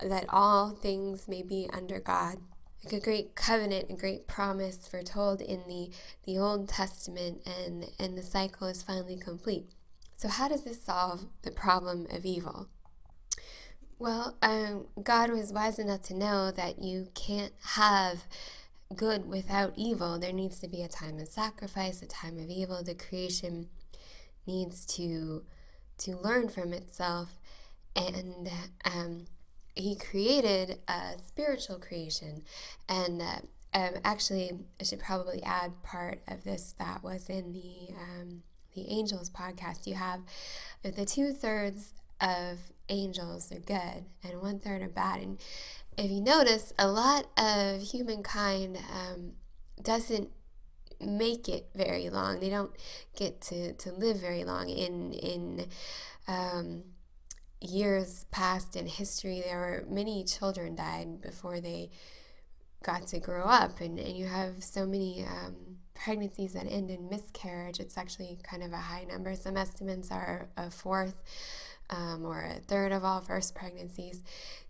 that 0.02 0.26
all 0.30 0.70
things 0.70 1.28
may 1.28 1.41
be 1.41 1.70
under 1.74 2.00
God. 2.00 2.38
Like 2.84 2.93
a 2.93 3.00
great 3.00 3.36
covenant, 3.36 3.88
a 3.89 3.93
great 3.93 4.28
promise 4.28 4.88
foretold 4.88 5.41
in 5.41 5.64
the, 5.68 5.91
the 6.26 6.38
Old 6.38 6.70
Testament, 6.70 7.41
and, 7.45 7.86
and 8.00 8.18
the 8.18 8.24
cycle 8.24 8.68
is 8.68 8.82
finally 8.82 9.18
complete. 9.18 9.66
So, 10.16 10.30
how 10.30 10.47
does 10.47 10.64
this 10.64 10.82
solve 10.82 11.26
the 11.41 11.52
problem 11.52 12.08
of 12.12 12.26
evil? 12.26 12.68
Well, 13.97 14.38
um, 14.41 14.88
God 15.04 15.30
was 15.30 15.52
wise 15.52 15.78
enough 15.78 16.04
to 16.04 16.14
know 16.14 16.52
that 16.52 16.82
you 16.82 17.10
can't 17.16 17.52
have 17.76 18.24
good 18.95 19.28
without 19.28 19.74
evil. 19.76 20.18
There 20.18 20.32
needs 20.32 20.60
to 20.62 20.70
be 20.70 20.82
a 20.82 20.88
time 20.88 21.20
of 21.20 21.28
sacrifice, 21.28 22.02
a 22.02 22.08
time 22.08 22.39
of 22.39 22.50
evil. 22.50 22.82
The 22.82 22.95
creation 22.95 23.68
needs 24.47 24.86
to 24.97 25.43
to 26.00 26.16
learn 26.16 26.47
from 26.47 26.72
itself, 26.72 27.39
and 27.93 28.50
um, 28.86 29.26
he 29.80 29.95
created 29.95 30.80
a 30.88 31.17
spiritual 31.25 31.80
creation. 31.80 32.43
And 32.88 33.21
uh, 33.21 33.39
um, 33.71 33.91
actually 34.03 34.51
i 34.82 34.84
should 34.84 34.99
probably 34.99 35.43
add 35.43 35.84
part 35.84 36.23
of 36.27 36.43
this 36.43 36.73
that 36.80 37.03
was 37.03 37.30
in 37.30 37.53
the 37.53 37.93
um, 37.93 38.43
the 38.75 38.89
angels 38.89 39.30
podcast. 39.30 39.88
You 39.88 39.95
have 39.95 40.21
the 40.84 41.05
two-thirds 41.05 41.93
of 42.21 42.59
angels 42.88 43.51
are 43.51 43.59
good 43.59 44.05
and 44.23 44.41
one-third 44.41 44.82
are 44.82 44.89
bad. 44.89 45.21
And 45.21 45.39
if 45.97 46.09
you 46.09 46.21
notice 46.21 46.73
a 46.77 46.88
lot 46.88 47.27
of 47.38 47.82
humankind 47.82 48.77
um, 48.77 49.34
doesn't 49.82 50.30
make 51.01 51.47
it 51.47 51.69
very 51.75 52.09
long. 52.09 52.39
They 52.39 52.49
don't 52.49 52.71
get 53.15 53.41
to, 53.41 53.73
to 53.73 53.91
live 53.91 54.17
very 54.17 54.43
long 54.43 54.69
in 54.69 55.13
in 55.13 55.67
um, 56.27 56.84
years 57.62 58.26
past 58.32 58.76
in 58.76 58.88
history, 58.88 59.41
there 59.45 59.60
were 59.60 59.86
many 59.89 60.24
children 60.24 60.76
died 60.76 61.22
before 61.22 61.60
they 61.60 61.89
got 62.84 63.07
to 63.07 63.20
grow 63.20 63.43
up, 63.43 63.82
and, 63.82 63.99
and 63.99 64.18
you 64.18 64.26
have 64.26 64.64
so 64.64 64.86
many 64.86 65.26
um, 65.26 65.55
pregnancies 65.93 66.53
that 66.53 66.66
end 66.66 66.89
in 66.89 67.10
miscarriage. 67.10 67.80
It's 67.80 67.97
actually 67.97 68.39
kind 68.43 68.64
of 68.64 68.72
a 68.72 68.78
high 68.78 69.03
number. 69.03 69.36
Some 69.36 69.57
estimates 69.57 70.12
are 70.12 70.49
a 70.55 70.72
fourth 70.72 71.16
um, 71.89 72.26
or 72.26 72.41
a 72.41 72.60
third 72.60 72.91
of 72.91 73.03
all 73.03 73.22
first 73.22 73.55
pregnancies. 73.55 74.24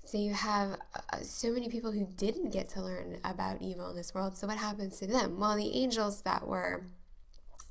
So 0.06 0.18
you 0.18 0.34
have 0.34 0.78
uh, 0.96 1.18
so 1.22 1.52
many 1.52 1.70
people 1.70 1.92
who 1.92 2.08
didn't 2.18 2.52
get 2.52 2.70
to 2.70 2.82
learn 2.82 3.20
about 3.24 3.62
evil 3.62 3.92
in 3.92 3.96
this 3.96 4.14
world. 4.14 4.38
So 4.38 4.48
what 4.48 4.58
happens 4.58 4.98
to 5.00 5.08
them? 5.08 5.40
Well, 5.40 5.56
the 5.56 5.76
angels 5.76 6.22
that 6.24 6.48
were 6.48 6.88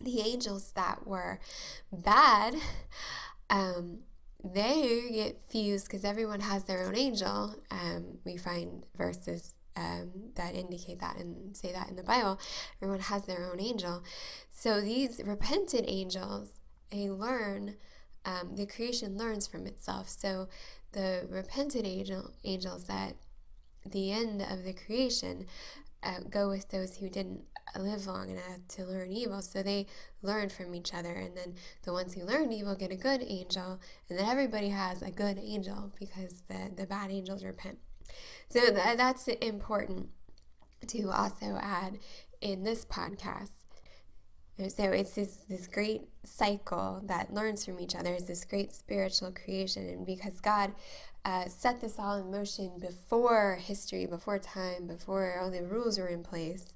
the 0.00 0.20
angels 0.20 0.70
that 0.76 1.04
were 1.08 1.40
bad 1.92 2.54
um, 3.50 3.98
they 4.42 5.08
get 5.12 5.40
fused 5.48 5.86
because 5.86 6.04
everyone 6.04 6.40
has 6.40 6.64
their 6.64 6.86
own 6.86 6.96
angel. 6.96 7.56
Um, 7.70 8.18
we 8.24 8.36
find 8.36 8.84
verses 8.96 9.56
um, 9.76 10.10
that 10.34 10.54
indicate 10.54 11.00
that 11.00 11.16
and 11.16 11.56
say 11.56 11.72
that 11.72 11.88
in 11.88 11.96
the 11.96 12.02
Bible. 12.02 12.38
Everyone 12.80 13.00
has 13.00 13.24
their 13.24 13.50
own 13.50 13.60
angel. 13.60 14.02
So 14.50 14.80
these 14.80 15.20
repentant 15.24 15.84
angels, 15.86 16.60
they 16.90 17.08
learn, 17.08 17.76
um, 18.24 18.56
the 18.56 18.66
creation 18.66 19.16
learns 19.16 19.46
from 19.46 19.66
itself. 19.66 20.08
So 20.08 20.48
the 20.92 21.26
repentant 21.28 21.86
angel, 21.86 22.32
angels 22.44 22.84
that 22.84 23.14
the 23.84 24.10
end 24.12 24.42
of 24.42 24.64
the 24.64 24.72
creation 24.72 25.46
uh, 26.02 26.20
go 26.30 26.48
with 26.48 26.68
those 26.70 26.96
who 26.96 27.08
didn't 27.08 27.42
live 27.76 28.06
long 28.06 28.30
enough 28.30 28.66
to 28.68 28.84
learn 28.84 29.12
evil. 29.12 29.42
So 29.42 29.62
they 29.62 29.86
learn 30.22 30.48
from 30.48 30.74
each 30.74 30.94
other. 30.94 31.12
And 31.12 31.36
then 31.36 31.54
the 31.82 31.92
ones 31.92 32.14
who 32.14 32.24
learn 32.24 32.52
evil 32.52 32.74
get 32.74 32.92
a 32.92 32.96
good 32.96 33.22
angel. 33.26 33.80
And 34.08 34.18
then 34.18 34.28
everybody 34.28 34.68
has 34.68 35.02
a 35.02 35.10
good 35.10 35.38
angel 35.38 35.92
because 35.98 36.42
the, 36.48 36.70
the 36.76 36.86
bad 36.86 37.10
angels 37.10 37.44
repent. 37.44 37.78
So 38.48 38.60
th- 38.60 38.96
that's 38.96 39.28
important 39.28 40.08
to 40.88 41.10
also 41.10 41.58
add 41.60 41.98
in 42.40 42.64
this 42.64 42.84
podcast. 42.84 43.50
So 44.58 44.90
it's 44.90 45.12
this, 45.12 45.36
this 45.48 45.68
great 45.68 46.08
cycle 46.24 47.00
that 47.04 47.32
learns 47.32 47.64
from 47.64 47.78
each 47.78 47.94
other. 47.94 48.14
It's 48.14 48.24
this 48.24 48.44
great 48.44 48.72
spiritual 48.72 49.30
creation. 49.30 49.88
And 49.88 50.04
because 50.04 50.40
God 50.40 50.72
uh, 51.24 51.46
set 51.46 51.80
this 51.80 51.98
all 51.98 52.16
in 52.18 52.30
motion 52.30 52.72
before 52.80 53.58
history, 53.60 54.06
before 54.06 54.38
time, 54.38 54.86
before 54.86 55.38
all 55.40 55.50
the 55.50 55.62
rules 55.62 55.98
were 55.98 56.08
in 56.08 56.24
place. 56.24 56.74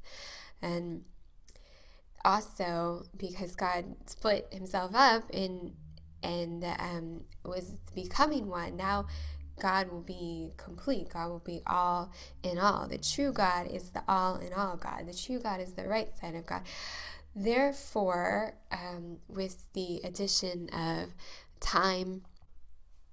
And 0.62 1.02
also 2.24 3.04
because 3.16 3.56
God 3.56 3.84
split 4.06 4.48
himself 4.52 4.94
up 4.94 5.24
in 5.30 5.74
and 6.22 6.64
um, 6.64 7.22
was 7.44 7.72
becoming 7.94 8.46
one. 8.48 8.76
Now 8.76 9.06
God 9.60 9.90
will 9.90 10.02
be 10.02 10.52
complete. 10.56 11.08
God 11.10 11.28
will 11.28 11.42
be 11.44 11.62
all 11.66 12.12
in 12.42 12.58
all. 12.58 12.86
The 12.86 12.98
true 12.98 13.32
God 13.32 13.66
is 13.66 13.90
the 13.90 14.02
all 14.08 14.36
in 14.36 14.52
all 14.52 14.76
God. 14.76 15.06
The 15.06 15.14
true 15.14 15.40
God 15.40 15.60
is 15.60 15.72
the 15.72 15.86
right 15.86 16.08
side 16.20 16.34
of 16.34 16.46
God. 16.46 16.62
Therefore, 17.34 18.54
um, 18.70 19.18
with 19.28 19.72
the 19.72 20.00
addition 20.04 20.68
of 20.70 21.14
time 21.60 22.22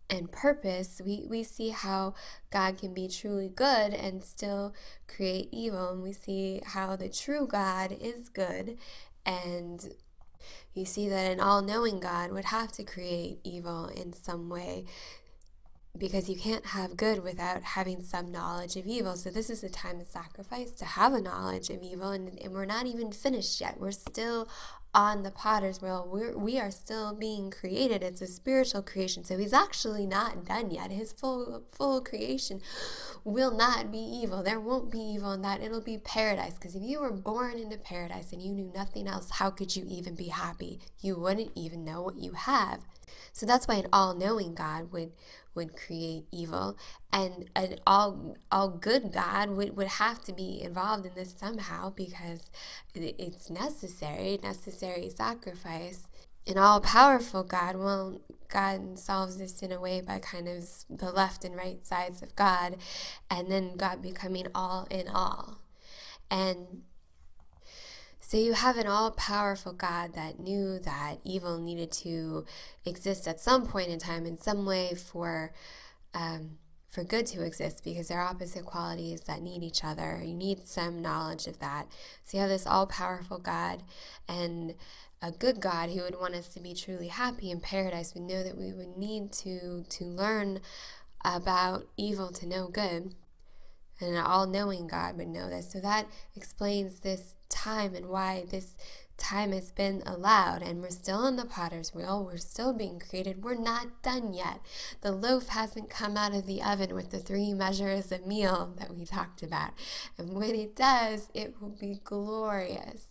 and 0.09 0.31
purpose, 0.31 1.01
we, 1.05 1.25
we 1.27 1.43
see 1.43 1.69
how 1.69 2.13
God 2.51 2.77
can 2.77 2.93
be 2.93 3.07
truly 3.07 3.49
good 3.49 3.93
and 3.93 4.23
still 4.23 4.73
create 5.07 5.49
evil. 5.51 5.89
And 5.91 6.01
we 6.01 6.13
see 6.13 6.61
how 6.65 6.95
the 6.95 7.09
true 7.09 7.47
God 7.47 7.95
is 7.99 8.29
good. 8.29 8.77
And 9.25 9.93
you 10.73 10.85
see 10.85 11.09
that 11.09 11.31
an 11.31 11.39
all 11.39 11.61
knowing 11.61 11.99
God 11.99 12.31
would 12.31 12.45
have 12.45 12.71
to 12.73 12.83
create 12.83 13.39
evil 13.43 13.87
in 13.87 14.13
some 14.13 14.49
way 14.49 14.85
because 15.97 16.29
you 16.29 16.37
can't 16.37 16.67
have 16.67 16.95
good 16.95 17.23
without 17.23 17.61
having 17.61 18.01
some 18.01 18.31
knowledge 18.31 18.75
of 18.75 18.85
evil. 18.85 19.15
So, 19.15 19.29
this 19.29 19.49
is 19.49 19.63
a 19.63 19.69
time 19.69 19.99
of 19.99 20.07
sacrifice 20.07 20.71
to 20.71 20.85
have 20.85 21.13
a 21.13 21.21
knowledge 21.21 21.69
of 21.69 21.81
evil, 21.81 22.11
and, 22.11 22.39
and 22.39 22.53
we're 22.53 22.65
not 22.65 22.85
even 22.85 23.11
finished 23.11 23.59
yet. 23.59 23.79
We're 23.79 23.91
still 23.91 24.47
on 24.93 25.21
the 25.21 25.31
potter's 25.31 25.81
wheel. 25.81 26.07
We're, 26.11 26.37
we 26.37 26.59
are 26.59 26.71
still 26.71 27.13
being 27.13 27.51
created. 27.51 28.01
It's 28.01 28.21
a 28.21 28.27
spiritual 28.27 28.81
creation. 28.81 29.23
So 29.23 29.37
he's 29.37 29.53
actually 29.53 30.07
not 30.07 30.45
done 30.45 30.71
yet. 30.71 30.91
His 30.91 31.11
full, 31.11 31.63
full 31.71 32.01
creation 32.01 32.61
will 33.23 33.51
not 33.55 33.91
be 33.91 33.99
evil. 33.99 34.41
There 34.41 34.59
won't 34.59 34.91
be 34.91 34.99
evil 34.99 35.31
in 35.33 35.41
that. 35.43 35.61
It'll 35.61 35.81
be 35.81 35.97
paradise. 35.97 36.55
Because 36.55 36.75
if 36.75 36.81
you 36.81 37.01
were 37.01 37.11
born 37.11 37.59
into 37.59 37.77
paradise 37.77 38.33
and 38.33 38.41
you 38.41 38.53
knew 38.53 38.71
nothing 38.73 39.07
else, 39.07 39.29
how 39.31 39.51
could 39.51 39.75
you 39.75 39.85
even 39.87 40.15
be 40.15 40.29
happy? 40.29 40.79
You 40.99 41.17
wouldn't 41.17 41.51
even 41.55 41.85
know 41.85 42.01
what 42.01 42.17
you 42.17 42.31
have. 42.31 42.79
So 43.39 43.45
that's 43.45 43.69
why 43.69 43.75
an 43.75 43.87
all-knowing 43.93 44.53
God 44.53 44.91
would 44.91 45.13
would 45.55 45.75
create 45.77 46.25
evil 46.31 46.77
and 47.11 47.49
an 47.55 47.77
all 47.87 48.35
all 48.51 48.67
good 48.67 49.13
God 49.13 49.51
would, 49.51 49.77
would 49.77 49.87
have 49.87 50.21
to 50.25 50.33
be 50.33 50.61
involved 50.61 51.05
in 51.05 51.13
this 51.15 51.35
somehow 51.37 51.89
because 51.89 52.51
it's 52.93 53.49
necessary, 53.49 54.39
necessary 54.43 55.09
sacrifice. 55.09 56.07
an 56.49 56.57
all 56.57 56.81
powerful 56.81 57.43
God. 57.43 57.75
Well, 57.75 58.21
God 58.47 58.97
solves 58.97 59.37
this 59.37 59.61
in 59.61 59.71
a 59.71 59.79
way 59.79 60.01
by 60.01 60.19
kind 60.19 60.47
of 60.47 60.65
the 60.89 61.11
left 61.11 61.45
and 61.45 61.55
right 61.55 61.85
sides 61.85 62.21
of 62.21 62.35
God, 62.35 62.77
and 63.29 63.51
then 63.51 63.77
God 63.77 64.01
becoming 64.01 64.47
all 64.55 64.87
in 64.89 65.07
all. 65.07 65.59
And 66.31 66.83
so 68.29 68.37
you 68.37 68.53
have 68.53 68.77
an 68.77 68.85
all 68.85 69.09
powerful 69.09 69.73
God 69.73 70.13
that 70.13 70.39
knew 70.39 70.77
that 70.77 71.15
evil 71.23 71.57
needed 71.57 71.91
to 71.93 72.45
exist 72.85 73.27
at 73.27 73.39
some 73.39 73.65
point 73.65 73.87
in 73.87 73.97
time, 73.97 74.27
in 74.27 74.39
some 74.39 74.67
way, 74.67 74.93
for. 74.93 75.51
Um, 76.13 76.59
for 76.87 77.03
good 77.03 77.27
to 77.27 77.45
exist 77.45 77.83
because 77.83 78.07
they're 78.07 78.19
opposite 78.19 78.65
qualities 78.65 79.21
that 79.21 79.43
need 79.43 79.61
each 79.61 79.83
other. 79.83 80.23
You 80.25 80.33
need 80.33 80.65
some 80.65 81.03
knowledge 81.03 81.45
of 81.45 81.59
that. 81.59 81.85
So 82.23 82.37
you 82.37 82.41
have 82.41 82.49
this 82.49 82.65
all 82.65 82.87
powerful 82.87 83.37
God 83.37 83.83
and 84.27 84.73
a 85.21 85.31
good 85.31 85.59
God 85.59 85.91
who 85.91 86.01
would 86.01 86.19
want 86.19 86.33
us 86.33 86.47
to 86.49 86.59
be 86.59 86.73
truly 86.73 87.09
happy 87.09 87.51
in 87.51 87.59
paradise 87.59 88.15
would 88.15 88.23
know 88.23 88.41
that 88.41 88.57
we 88.57 88.73
would 88.73 88.97
need 88.97 89.31
to 89.33 89.83
to 89.87 90.03
learn 90.03 90.61
about 91.23 91.85
evil 91.95 92.31
to 92.31 92.47
know 92.47 92.69
good. 92.69 93.13
And 94.01 94.15
an 94.15 94.17
all 94.17 94.47
knowing 94.47 94.87
God 94.87 95.15
would 95.15 95.27
know 95.27 95.47
this. 95.47 95.71
So 95.71 95.79
that 95.81 96.07
explains 96.35 97.01
this 97.01 97.35
time 97.59 97.93
and 97.95 98.07
why 98.07 98.45
this 98.49 98.75
time 99.17 99.51
has 99.51 99.71
been 99.71 100.01
allowed 100.05 100.61
and 100.61 100.81
we're 100.81 100.89
still 100.89 101.27
in 101.27 101.35
the 101.35 101.45
potter's 101.45 101.93
wheel. 101.93 102.23
We're 102.23 102.37
still 102.37 102.73
being 102.73 102.99
created. 102.99 103.43
We're 103.43 103.55
not 103.55 104.01
done 104.01 104.33
yet. 104.33 104.61
The 105.01 105.11
loaf 105.11 105.49
hasn't 105.49 105.89
come 105.89 106.15
out 106.15 106.33
of 106.33 106.45
the 106.45 106.63
oven 106.63 106.95
with 106.95 107.11
the 107.11 107.19
three 107.19 107.53
measures 107.53 108.11
of 108.11 108.25
meal 108.25 108.73
that 108.79 108.95
we 108.95 109.05
talked 109.05 109.43
about. 109.43 109.71
And 110.17 110.33
when 110.33 110.55
it 110.55 110.75
does, 110.75 111.29
it 111.33 111.55
will 111.59 111.75
be 111.79 111.99
glorious. 112.03 113.07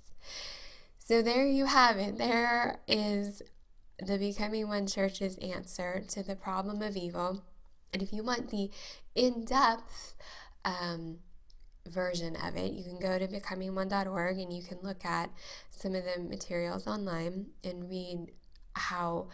So 0.99 1.23
there 1.23 1.47
you 1.47 1.67
have 1.67 1.99
it. 1.99 2.19
There 2.19 2.81
is 2.89 3.43
the 3.99 4.19
Becoming 4.19 4.69
One 4.69 4.87
Church's 4.87 5.37
answer 5.39 6.03
to 6.09 6.23
the 6.23 6.37
problem 6.37 6.83
of 6.83 6.97
evil. 6.97 7.45
And 7.93 8.03
if 8.03 8.13
you 8.13 8.23
want 8.23 8.51
the 8.51 8.71
in 9.15 9.45
depth, 9.45 10.15
um, 10.65 11.19
version 11.89 12.37
of 12.37 12.57
it, 12.57 12.73
you 12.73 12.85
can 12.85 12.99
go 12.99 13.19
to 13.19 13.27
becomingone.org 13.27 14.39
and 14.39 14.53
you 14.53 14.63
can 14.63 14.79
look 14.83 15.05
at 15.05 15.31
some 15.71 15.95
of 15.95 16.05
the 16.05 16.23
materials 16.23 16.87
online 16.87 17.47
and 17.65 17.89
read 17.89 18.33
how. 18.75 19.29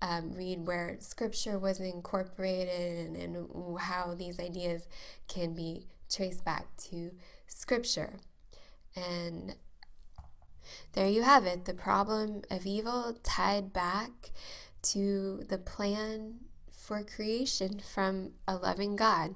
Um, 0.00 0.32
read 0.32 0.64
where 0.64 0.96
scripture 1.00 1.58
was 1.58 1.80
incorporated 1.80 3.08
and, 3.08 3.16
and 3.16 3.80
how 3.80 4.14
these 4.14 4.38
ideas 4.38 4.86
can 5.26 5.54
be 5.54 5.88
traced 6.08 6.44
back 6.44 6.68
to 6.90 7.10
scripture. 7.48 8.20
And 8.94 9.56
there 10.92 11.08
you 11.08 11.22
have 11.22 11.46
it 11.46 11.64
the 11.64 11.74
problem 11.74 12.42
of 12.50 12.66
evil 12.66 13.18
tied 13.22 13.72
back 13.72 14.30
to 14.82 15.44
the 15.48 15.58
plan 15.58 16.40
for 16.70 17.02
creation 17.02 17.80
from 17.80 18.32
a 18.46 18.56
loving 18.56 18.96
God. 18.96 19.34